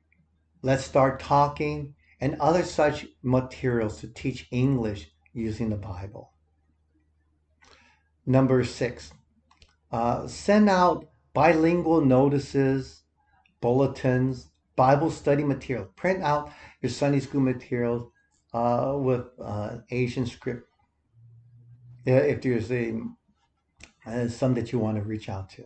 Let's 0.63 0.85
Start 0.85 1.21
Talking, 1.21 1.95
and 2.23 2.37
other 2.39 2.63
such 2.63 3.05
materials 3.25 3.99
to 3.99 4.07
teach 4.07 4.47
English 4.53 5.11
using 5.33 5.71
the 5.71 5.77
Bible. 5.77 6.31
Number 8.25 8.63
six, 8.63 9.13
uh, 9.91 10.29
send 10.29 10.71
out 10.71 11.09
bilingual 11.35 12.01
notices, 12.01 13.03
bulletins, 13.61 14.51
Bible 14.77 15.11
study 15.11 15.43
material. 15.43 15.87
Print 15.97 16.23
out 16.23 16.53
your 16.81 16.91
Sunday 16.91 17.19
school 17.19 17.41
materials 17.41 18.09
uh, 18.55 18.95
with 18.97 19.27
uh, 19.43 19.79
Asian 19.91 20.25
script. 20.25 20.69
If 22.07 22.41
there's 22.41 22.71
a 22.71 23.01
uh, 24.07 24.29
some 24.29 24.55
that 24.55 24.71
you 24.71 24.79
want 24.79 24.97
to 24.97 25.03
reach 25.03 25.29
out 25.29 25.51
to. 25.51 25.65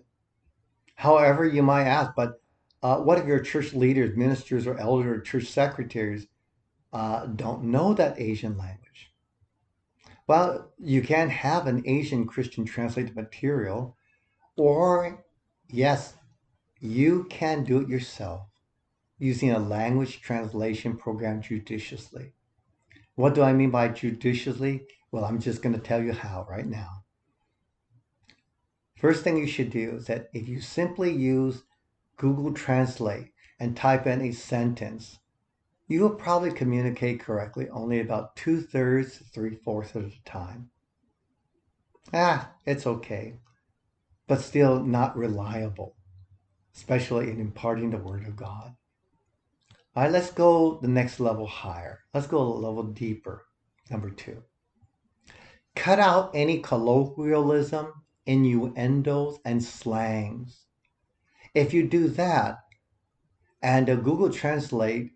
However, 0.95 1.47
you 1.47 1.63
might 1.63 1.85
ask, 1.85 2.13
but 2.17 2.41
uh, 2.83 2.97
what 2.97 3.19
if 3.19 3.27
your 3.27 3.41
church 3.41 3.75
leaders, 3.75 4.17
ministers, 4.17 4.67
or 4.67 4.79
elders, 4.79 5.19
or 5.19 5.21
church 5.21 5.45
secretaries 5.45 6.27
uh, 6.97 7.27
don't 7.27 7.65
know 7.65 7.93
that 7.93 8.19
Asian 8.19 8.57
language? 8.57 9.13
Well, 10.27 10.73
you 10.79 11.03
can 11.03 11.29
have 11.29 11.67
an 11.67 11.83
Asian 11.87 12.27
Christian 12.27 12.65
translated 12.65 13.15
material, 13.15 13.99
or 14.57 15.27
yes, 15.69 16.15
you 16.81 17.25
can 17.29 17.65
do 17.65 17.81
it 17.81 17.89
yourself 17.89 18.49
using 19.19 19.51
a 19.51 19.59
language 19.59 20.23
translation 20.23 20.97
program 20.97 21.43
judiciously. 21.43 22.33
What 23.15 23.35
do 23.35 23.43
I 23.43 23.53
mean 23.53 23.71
by 23.71 23.89
judiciously? 23.89 24.87
Well, 25.13 25.27
I'm 25.27 25.39
just 25.39 25.61
going 25.61 25.75
to 25.75 25.87
tell 25.89 26.03
you 26.03 26.15
how 26.15 26.47
right 26.49 26.67
now. 26.67 27.05
First 28.97 29.23
thing 29.23 29.37
you 29.37 29.47
should 29.47 29.71
do 29.71 29.97
is 29.97 30.07
that 30.07 30.31
if 30.33 30.49
you 30.49 30.63
simply 30.63 31.13
use 31.13 31.63
Google 32.17 32.55
Translate 32.55 33.33
and 33.61 33.77
type 33.77 34.07
in 34.07 34.23
a 34.23 34.33
sentence, 34.33 35.19
you 35.87 36.03
will 36.03 36.15
probably 36.15 36.51
communicate 36.51 37.21
correctly 37.21 37.69
only 37.71 38.01
about 38.01 38.35
two 38.37 38.61
thirds 38.61 39.23
three 39.33 39.55
fourths 39.55 39.95
of 39.95 40.05
the 40.05 40.17
time. 40.25 40.71
Ah, 42.13 42.53
it's 42.65 42.87
okay, 42.87 43.39
but 44.27 44.41
still 44.41 44.83
not 44.83 45.17
reliable, 45.17 45.97
especially 46.75 47.31
in 47.31 47.41
imparting 47.41 47.91
the 47.91 47.99
Word 47.99 48.27
of 48.27 48.37
God. 48.37 48.75
All 49.95 50.03
right, 50.03 50.13
let's 50.13 50.31
go 50.31 50.79
the 50.83 50.89
next 50.89 51.21
level 51.21 51.47
higher. 51.47 52.01
Let's 52.13 52.27
go 52.27 52.39
a 52.39 52.43
level 52.43 52.83
deeper. 52.83 53.47
Number 53.91 54.11
two. 54.11 54.43
Cut 55.75 55.99
out 55.99 56.33
any 56.35 56.61
colloquialism, 56.61 57.93
innuendos, 58.27 59.39
and 59.45 59.63
slangs. 59.63 60.67
If 61.55 61.73
you 61.73 61.89
do 61.89 62.09
that, 62.09 62.59
and 63.63 63.87
Google 63.87 64.31
Translate 64.31 65.13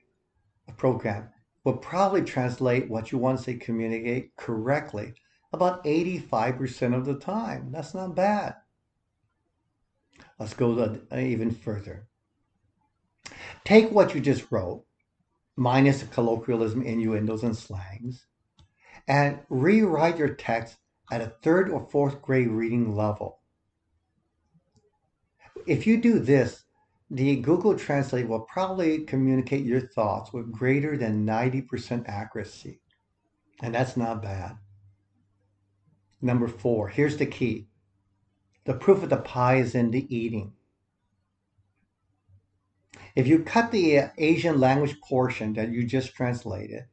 program 0.76 1.28
will 1.64 1.76
probably 1.76 2.22
translate 2.22 2.88
what 2.88 3.12
you 3.12 3.18
want 3.18 3.38
to 3.38 3.44
say 3.44 3.54
communicate 3.54 4.34
correctly 4.36 5.14
about 5.52 5.84
85% 5.84 6.94
of 6.94 7.04
the 7.04 7.16
time. 7.16 7.70
That's 7.72 7.94
not 7.94 8.14
bad. 8.14 8.54
Let's 10.38 10.54
go 10.54 10.98
even 11.14 11.50
further. 11.50 12.08
Take 13.64 13.90
what 13.90 14.14
you 14.14 14.20
just 14.20 14.50
wrote, 14.50 14.84
minus 15.56 16.00
the 16.00 16.06
colloquialism, 16.06 16.82
innuendos, 16.82 17.42
and 17.42 17.56
slangs, 17.56 18.26
and 19.06 19.40
rewrite 19.50 20.16
your 20.16 20.34
text 20.34 20.76
at 21.12 21.20
a 21.20 21.34
third 21.42 21.68
or 21.68 21.88
fourth 21.90 22.22
grade 22.22 22.48
reading 22.48 22.94
level. 22.94 23.40
If 25.66 25.86
you 25.86 26.00
do 26.00 26.18
this, 26.18 26.64
the 27.10 27.36
Google 27.36 27.76
Translate 27.76 28.28
will 28.28 28.40
probably 28.40 29.00
communicate 29.00 29.64
your 29.64 29.80
thoughts 29.80 30.32
with 30.32 30.52
greater 30.52 30.96
than 30.96 31.26
90% 31.26 32.08
accuracy. 32.08 32.80
And 33.62 33.74
that's 33.74 33.96
not 33.96 34.22
bad. 34.22 34.56
Number 36.22 36.46
four, 36.46 36.88
here's 36.88 37.16
the 37.16 37.26
key. 37.26 37.66
The 38.64 38.74
proof 38.74 39.02
of 39.02 39.10
the 39.10 39.16
pie 39.16 39.56
is 39.56 39.74
in 39.74 39.90
the 39.90 40.14
eating. 40.14 40.52
If 43.16 43.26
you 43.26 43.40
cut 43.40 43.72
the 43.72 43.98
uh, 43.98 44.08
Asian 44.18 44.60
language 44.60 45.00
portion 45.00 45.54
that 45.54 45.70
you 45.70 45.84
just 45.84 46.14
translated, 46.14 46.84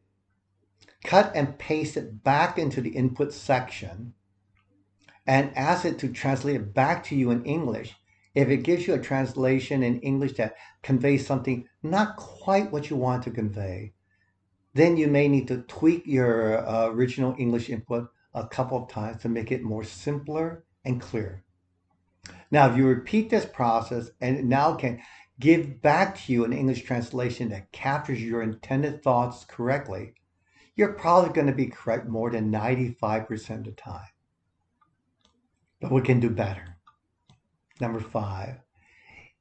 cut 1.03 1.32
and 1.36 1.59
paste 1.59 1.95
it 1.95 2.24
back 2.24 2.57
into 2.57 2.82
the 2.82 2.89
input 2.89 3.34
section, 3.34 4.13
and 5.28 5.55
ask 5.55 5.86
it 5.86 5.99
to 5.99 6.11
translate 6.11 6.55
it 6.55 6.74
back 6.74 7.03
to 7.03 7.15
you 7.15 7.30
in 7.30 7.45
English, 7.45 7.95
if 8.38 8.49
it 8.49 8.57
gives 8.57 8.85
you 8.85 8.93
a 8.93 8.99
translation 8.99 9.81
in 9.81 9.99
English 10.01 10.33
that 10.33 10.55
conveys 10.83 11.25
something 11.25 11.67
not 11.81 12.17
quite 12.17 12.71
what 12.71 12.88
you 12.88 12.95
want 12.95 13.23
to 13.23 13.31
convey, 13.31 13.93
then 14.75 14.95
you 14.95 15.07
may 15.07 15.27
need 15.27 15.47
to 15.47 15.63
tweak 15.63 16.05
your 16.05 16.63
uh, 16.67 16.85
original 16.89 17.33
English 17.39 17.67
input 17.67 18.07
a 18.35 18.47
couple 18.47 18.77
of 18.77 18.89
times 18.89 19.23
to 19.23 19.27
make 19.27 19.51
it 19.51 19.63
more 19.63 19.83
simpler 19.83 20.63
and 20.85 21.01
clear. 21.01 21.43
Now, 22.51 22.69
if 22.69 22.77
you 22.77 22.85
repeat 22.85 23.31
this 23.31 23.45
process 23.45 24.11
and 24.21 24.38
it 24.38 24.45
now 24.45 24.75
can 24.75 25.01
give 25.39 25.81
back 25.81 26.15
to 26.19 26.31
you 26.31 26.45
an 26.45 26.53
English 26.53 26.83
translation 26.83 27.49
that 27.49 27.71
captures 27.71 28.21
your 28.21 28.43
intended 28.43 29.01
thoughts 29.01 29.45
correctly, 29.45 30.13
you're 30.75 30.93
probably 30.93 31.33
going 31.33 31.47
to 31.47 31.53
be 31.53 31.65
correct 31.65 32.07
more 32.07 32.29
than 32.29 32.51
95% 32.51 33.49
of 33.49 33.63
the 33.63 33.71
time. 33.71 34.09
But 35.81 35.91
we 35.91 36.03
can 36.03 36.19
do 36.19 36.29
better. 36.29 36.76
Number 37.80 37.99
five, 37.99 38.59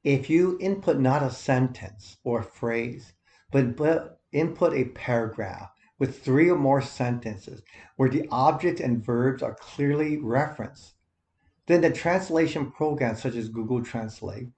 if 0.03 0.29
you 0.29 0.57
input 0.61 0.99
not 0.99 1.23
a 1.23 1.29
sentence 1.29 2.17
or 2.23 2.39
a 2.39 2.43
phrase, 2.43 3.13
but 3.51 4.19
input 4.31 4.73
a 4.73 4.85
paragraph 4.85 5.71
with 5.99 6.23
three 6.23 6.49
or 6.49 6.57
more 6.57 6.81
sentences 6.81 7.63
where 7.95 8.09
the 8.09 8.27
object 8.29 8.79
and 8.79 9.03
verbs 9.03 9.41
are 9.41 9.55
clearly 9.55 10.17
referenced, 10.17 10.93
then 11.65 11.81
the 11.81 11.91
translation 11.91 12.71
program, 12.71 13.15
such 13.15 13.35
as 13.35 13.49
Google 13.49 13.83
Translate, 13.83 14.49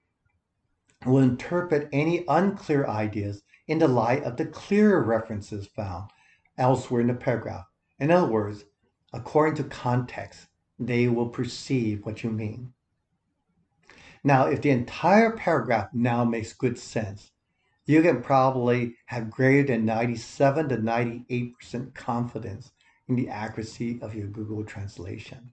will 1.05 1.19
interpret 1.19 1.87
any 1.93 2.25
unclear 2.27 2.85
ideas 2.85 3.41
in 3.67 3.79
the 3.79 3.87
light 3.87 4.23
of 4.23 4.35
the 4.35 4.45
clearer 4.45 5.01
references 5.01 5.67
found 5.67 6.09
elsewhere 6.57 7.01
in 7.01 7.07
the 7.07 7.13
paragraph. 7.13 7.65
In 7.99 8.11
other 8.11 8.27
words, 8.27 8.65
according 9.13 9.55
to 9.55 9.63
context, 9.63 10.47
they 10.77 11.07
will 11.07 11.29
perceive 11.29 12.05
what 12.05 12.23
you 12.23 12.29
mean. 12.29 12.73
Now, 14.23 14.47
if 14.47 14.61
the 14.61 14.69
entire 14.69 15.31
paragraph 15.31 15.89
now 15.93 16.25
makes 16.25 16.53
good 16.53 16.77
sense, 16.77 17.31
you 17.85 18.01
can 18.01 18.21
probably 18.21 18.95
have 19.07 19.31
greater 19.31 19.73
than 19.73 19.85
97 19.85 20.69
to 20.69 20.77
98% 20.77 21.93
confidence 21.95 22.71
in 23.07 23.15
the 23.15 23.29
accuracy 23.29 23.99
of 24.01 24.13
your 24.13 24.27
Google 24.27 24.63
translation. 24.63 25.51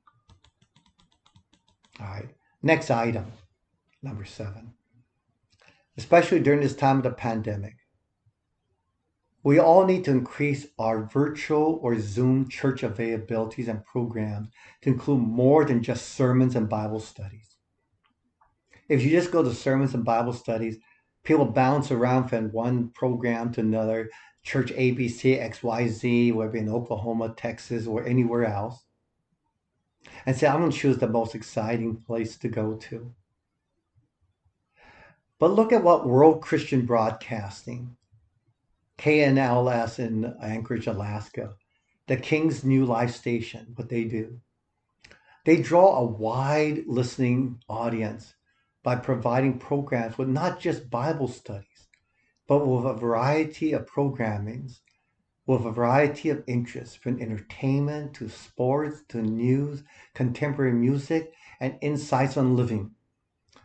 All 1.98 2.06
right, 2.06 2.28
next 2.62 2.90
item, 2.90 3.32
number 4.02 4.24
seven. 4.24 4.74
Especially 5.96 6.40
during 6.40 6.60
this 6.60 6.76
time 6.76 6.98
of 6.98 7.04
the 7.04 7.10
pandemic, 7.10 7.76
we 9.42 9.58
all 9.58 9.86
need 9.86 10.04
to 10.04 10.10
increase 10.10 10.66
our 10.78 11.04
virtual 11.04 11.78
or 11.80 11.98
Zoom 11.98 12.48
church 12.48 12.82
availabilities 12.82 13.68
and 13.68 13.84
programs 13.86 14.48
to 14.82 14.90
include 14.90 15.22
more 15.22 15.64
than 15.64 15.82
just 15.82 16.10
sermons 16.10 16.56
and 16.56 16.68
Bible 16.68 17.00
studies. 17.00 17.55
If 18.88 19.02
you 19.02 19.10
just 19.10 19.32
go 19.32 19.42
to 19.42 19.54
sermons 19.54 19.94
and 19.94 20.04
Bible 20.04 20.32
studies, 20.32 20.78
people 21.24 21.46
bounce 21.46 21.90
around 21.90 22.28
from 22.28 22.52
one 22.52 22.90
program 22.90 23.52
to 23.52 23.60
another, 23.60 24.10
church 24.42 24.72
ABC, 24.72 25.40
XYZ, 25.40 26.32
whether 26.32 26.56
in 26.56 26.68
Oklahoma, 26.68 27.34
Texas, 27.36 27.86
or 27.86 28.06
anywhere 28.06 28.44
else, 28.44 28.84
and 30.24 30.36
say, 30.36 30.46
I'm 30.46 30.60
going 30.60 30.70
to 30.70 30.78
choose 30.78 30.98
the 30.98 31.08
most 31.08 31.34
exciting 31.34 31.96
place 31.96 32.36
to 32.38 32.48
go 32.48 32.74
to. 32.74 33.12
But 35.40 35.50
look 35.50 35.72
at 35.72 35.82
what 35.82 36.06
World 36.06 36.40
Christian 36.40 36.86
Broadcasting, 36.86 37.96
KNLS 38.98 39.98
in 39.98 40.32
Anchorage, 40.40 40.86
Alaska, 40.86 41.54
the 42.06 42.16
King's 42.16 42.62
New 42.62 42.84
Life 42.84 43.14
Station, 43.14 43.72
what 43.74 43.88
they 43.88 44.04
do. 44.04 44.40
They 45.44 45.56
draw 45.56 45.98
a 45.98 46.04
wide 46.04 46.84
listening 46.86 47.60
audience 47.68 48.35
by 48.86 48.94
providing 48.94 49.58
programs 49.58 50.16
with 50.16 50.28
not 50.28 50.60
just 50.60 50.88
Bible 50.88 51.26
studies, 51.26 51.88
but 52.46 52.64
with 52.64 52.84
a 52.84 52.94
variety 52.94 53.72
of 53.72 53.84
programmings, 53.84 54.78
with 55.44 55.66
a 55.66 55.72
variety 55.72 56.30
of 56.30 56.44
interests 56.46 56.94
from 56.94 57.20
entertainment 57.20 58.14
to 58.14 58.28
sports 58.28 59.02
to 59.08 59.20
news, 59.20 59.82
contemporary 60.14 60.72
music, 60.72 61.32
and 61.58 61.76
insights 61.80 62.36
on 62.36 62.54
living, 62.54 62.92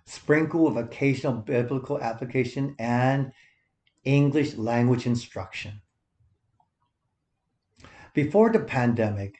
sprinkled 0.05 0.73
with 0.73 0.83
occasional 0.83 1.33
biblical 1.33 2.01
application 2.01 2.75
and 2.79 3.31
English 4.03 4.55
language 4.55 5.05
instruction. 5.05 5.81
Before 8.15 8.51
the 8.51 8.61
pandemic, 8.61 9.35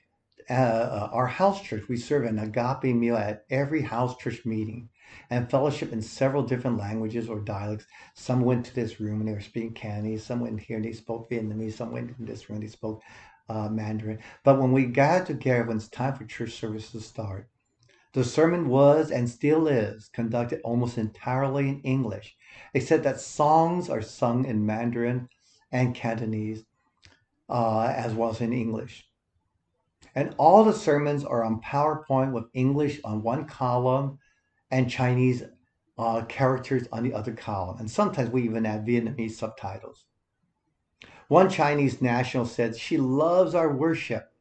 uh, 0.48 0.54
uh 0.54 1.10
our 1.12 1.26
house 1.26 1.60
church, 1.64 1.88
we 1.90 1.98
serve 1.98 2.26
an 2.26 2.38
agape 2.38 2.96
meal 2.96 3.18
at 3.18 3.46
every 3.50 3.82
house 3.82 4.16
church 4.18 4.46
meeting 4.46 4.91
and 5.30 5.50
fellowship 5.50 5.94
in 5.94 6.02
several 6.02 6.44
different 6.44 6.78
languages 6.78 7.30
or 7.30 7.40
dialects. 7.40 7.86
Some 8.14 8.42
went 8.42 8.66
to 8.66 8.76
this 8.76 9.00
room 9.00 9.20
and 9.20 9.30
they 9.30 9.34
were 9.34 9.42
speaking 9.42 9.74
Cantonese. 9.74 10.24
Some 10.24 10.40
went 10.40 10.60
here 10.60 10.78
and 10.78 10.86
they 10.86 10.94
spoke 10.94 11.30
Vietnamese. 11.30 11.74
Some 11.74 11.92
went 11.92 12.14
in 12.18 12.26
this 12.26 12.50
room 12.50 12.58
and 12.58 12.68
they 12.68 12.72
spoke 12.72 13.02
uh, 13.50 13.70
Mandarin. 13.70 14.20
But 14.44 14.60
when 14.60 14.72
we 14.72 14.86
got 14.86 15.26
together, 15.26 15.64
when 15.64 15.78
it's 15.78 15.88
time 15.88 16.16
for 16.16 16.26
church 16.26 16.54
service 16.54 16.92
to 16.92 17.02
start, 17.02 17.50
the 18.14 18.24
sermon 18.24 18.68
was 18.68 19.10
and 19.10 19.30
still 19.30 19.68
is 19.68 20.10
conducted 20.10 20.60
almost 20.64 20.98
entirely 20.98 21.70
in 21.70 21.82
English, 21.82 22.36
except 22.74 23.04
that 23.04 23.22
songs 23.22 23.90
are 23.90 24.02
sung 24.02 24.46
in 24.46 24.66
Mandarin 24.66 25.30
and 25.72 25.96
Cantonese, 25.96 26.66
uh, 27.50 27.94
as 27.96 28.14
well 28.14 28.32
as 28.32 28.42
in 28.42 28.52
English. 28.52 29.08
And 30.14 30.36
all 30.38 30.66
the 30.66 30.74
sermons 30.74 31.24
are 31.24 31.44
on 31.44 31.62
PowerPoint 31.62 32.34
with 32.34 32.46
English 32.54 33.00
on 33.06 33.24
one 33.24 33.46
column 33.46 34.20
and 34.72 34.90
Chinese 34.90 35.44
uh, 35.98 36.24
characters 36.26 36.88
on 36.92 37.04
the 37.04 37.14
other 37.14 37.34
column. 37.34 37.78
And 37.80 37.90
sometimes 37.90 38.30
we 38.30 38.44
even 38.44 38.66
add 38.66 38.86
Vietnamese 38.86 39.32
subtitles. 39.32 40.06
One 41.28 41.50
Chinese 41.50 42.02
national 42.02 42.46
said 42.46 42.76
she 42.76 42.98
loves 42.98 43.56
our 43.56 43.74
worship 43.74 44.32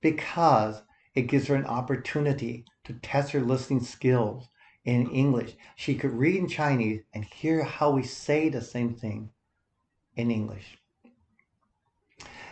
because 0.00 0.82
it 1.14 1.22
gives 1.22 1.48
her 1.48 1.54
an 1.54 1.66
opportunity 1.66 2.64
to 2.84 2.94
test 2.94 3.32
her 3.32 3.40
listening 3.40 3.82
skills 3.82 4.48
in 4.84 5.10
English. 5.10 5.56
She 5.76 5.94
could 5.94 6.12
read 6.12 6.36
in 6.36 6.48
Chinese 6.48 7.02
and 7.12 7.24
hear 7.24 7.64
how 7.64 7.90
we 7.90 8.02
say 8.02 8.48
the 8.48 8.62
same 8.62 8.94
thing 8.94 9.30
in 10.16 10.30
English. 10.30 10.78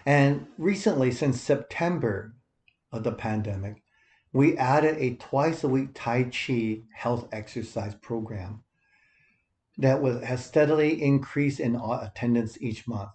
And 0.05 0.47
recently, 0.57 1.11
since 1.11 1.41
September 1.41 2.35
of 2.93 3.05
the 3.05 3.13
pandemic, 3.13 3.83
we 4.33 4.57
added 4.57 4.97
a 4.99 5.15
twice 5.15 5.65
a 5.65 5.69
week 5.69 5.91
Tai 5.95 6.25
Chi 6.25 6.81
health 6.95 7.29
exercise 7.33 7.95
program 7.95 8.63
that 9.79 10.03
was, 10.03 10.23
has 10.23 10.45
steadily 10.45 11.03
increased 11.03 11.61
in 11.61 11.77
attendance 11.77 12.61
each 12.61 12.87
month. 12.87 13.11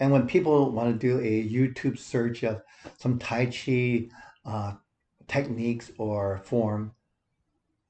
And 0.00 0.12
when 0.12 0.26
people 0.26 0.70
want 0.70 0.92
to 0.92 0.98
do 0.98 1.18
a 1.18 1.48
YouTube 1.48 1.98
search 1.98 2.42
of 2.42 2.62
some 2.98 3.18
Tai 3.18 3.46
Chi 3.46 4.08
uh, 4.44 4.74
techniques 5.26 5.90
or 5.98 6.40
form, 6.44 6.92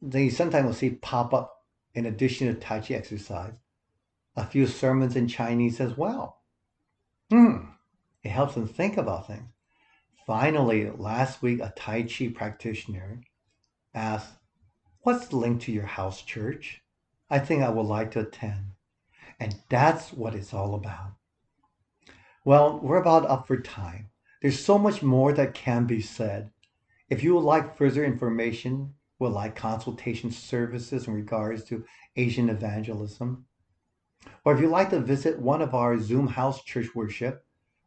they 0.01 0.29
sometimes 0.29 0.67
will 0.67 0.75
see 0.75 0.91
pop 0.91 1.35
up 1.35 1.65
in 1.95 2.07
addition 2.07 2.49
to 2.49 2.55
Tai 2.55 2.81
Chi 2.81 2.95
exercise, 2.95 3.55
a 4.37 4.47
few 4.47 4.67
sermons 4.67 5.17
in 5.17 5.29
Chinese 5.29 5.81
as 5.81 5.97
well. 5.97 6.43
Hmm, 7.31 7.57
it 8.23 8.31
helps 8.31 8.55
them 8.55 8.69
think 8.69 8.97
about 8.97 9.27
things. 9.27 9.54
Finally, 10.27 10.91
last 10.91 11.43
week, 11.43 11.61
a 11.61 11.73
Tai 11.77 12.05
Chi 12.05 12.29
practitioner 12.29 13.21
asked, 13.95 14.33
What's 15.03 15.27
the 15.27 15.37
link 15.37 15.61
to 15.63 15.73
your 15.73 15.87
house 15.87 16.23
church? 16.23 16.83
I 17.29 17.39
think 17.39 17.63
I 17.63 17.69
would 17.69 17.87
like 17.87 18.13
to 18.13 18.21
attend. 18.21 18.73
And 19.39 19.57
that's 19.69 20.13
what 20.13 20.35
it's 20.35 20.55
all 20.55 20.75
about. 20.75 21.13
Well, 22.45 22.79
we're 22.81 22.97
about 22.97 23.27
up 23.27 23.47
for 23.47 23.61
time. 23.61 24.11
There's 24.41 24.65
so 24.65 24.79
much 24.79 25.03
more 25.03 25.33
that 25.33 25.55
can 25.55 25.87
be 25.87 26.01
said. 26.01 26.51
If 27.11 27.23
you 27.23 27.35
would 27.35 27.45
like 27.45 27.77
further 27.77 28.05
information, 28.05 28.95
would 29.19 29.33
like 29.33 29.57
consultation 29.57 30.31
services 30.31 31.07
in 31.07 31.15
regards 31.15 31.65
to 31.65 31.85
Asian 32.17 32.49
evangelism, 32.49 33.47
or 34.45 34.55
if 34.55 34.61
you'd 34.61 34.71
like 34.71 34.91
to 34.91 35.01
visit 35.01 35.39
one 35.39 35.61
of 35.61 35.75
our 35.75 35.99
Zoom 35.99 36.29
house 36.29 36.63
church 36.63 36.95
worship, 36.95 37.45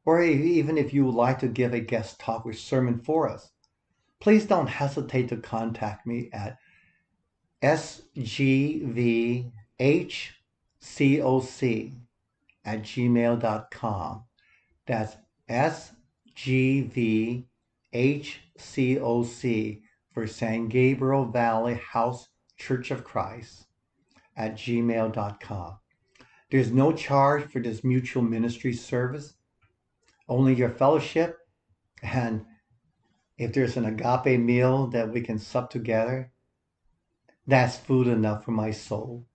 or 0.08 0.24
even 0.24 0.78
if 0.78 0.93
you 0.93 1.05
would 1.05 1.16
like 1.16 1.38
to 1.39 1.49
give 1.49 1.74
a 1.74 1.82
guest 1.82 2.18
talk 2.18 2.45
or 2.45 2.53
sermon 2.53 2.97
for 2.97 3.30
us, 3.30 3.51
please 4.22 4.45
don't 4.45 4.68
hesitate 4.68 5.28
to 5.28 5.36
contact 5.36 6.08
me 6.08 6.30
at 6.32 6.58
sgvhcoc 7.62 9.51
at 12.64 12.82
gmail.com. 12.84 14.24
That's 14.86 15.18
sgvhcoc 15.49 17.43
for 20.14 20.28
San 20.28 20.68
Gabriel 20.70 21.26
Valley 21.26 21.74
House 21.74 22.30
Church 22.55 22.91
of 22.91 23.03
Christ 23.03 23.66
at 24.38 24.55
gmail.com. 24.55 25.78
There's 26.49 26.72
no 26.72 26.93
charge 26.93 27.51
for 27.51 27.60
this 27.60 27.84
mutual 27.84 28.24
ministry 28.24 28.72
service, 28.72 29.34
only 30.28 30.53
your 30.55 30.69
fellowship. 30.69 31.38
And 32.01 32.45
if 33.38 33.53
there's 33.53 33.78
an 33.78 33.86
agape 33.86 34.39
meal 34.39 34.88
that 34.88 35.11
we 35.11 35.21
can 35.21 35.39
sup 35.39 35.69
together, 35.69 36.32
that's 37.45 37.78
food 37.78 38.07
enough 38.07 38.43
for 38.43 38.51
my 38.51 38.71
soul. 38.71 39.25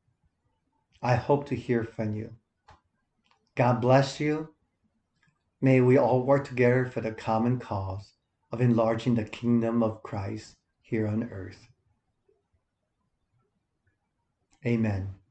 I 1.02 1.16
hope 1.16 1.46
to 1.48 1.56
hear 1.56 1.84
from 1.84 2.14
you. 2.14 2.34
God 3.54 3.80
bless 3.80 4.20
you. 4.20 4.54
May 5.60 5.80
we 5.80 5.96
all 5.96 6.22
work 6.22 6.46
together 6.46 6.86
for 6.86 7.00
the 7.00 7.12
common 7.12 7.58
cause 7.58 8.12
of 8.50 8.60
enlarging 8.60 9.14
the 9.14 9.24
kingdom 9.24 9.82
of 9.82 10.02
Christ 10.02 10.56
here 10.80 11.06
on 11.06 11.24
earth. 11.24 11.68
Amen. 14.66 15.21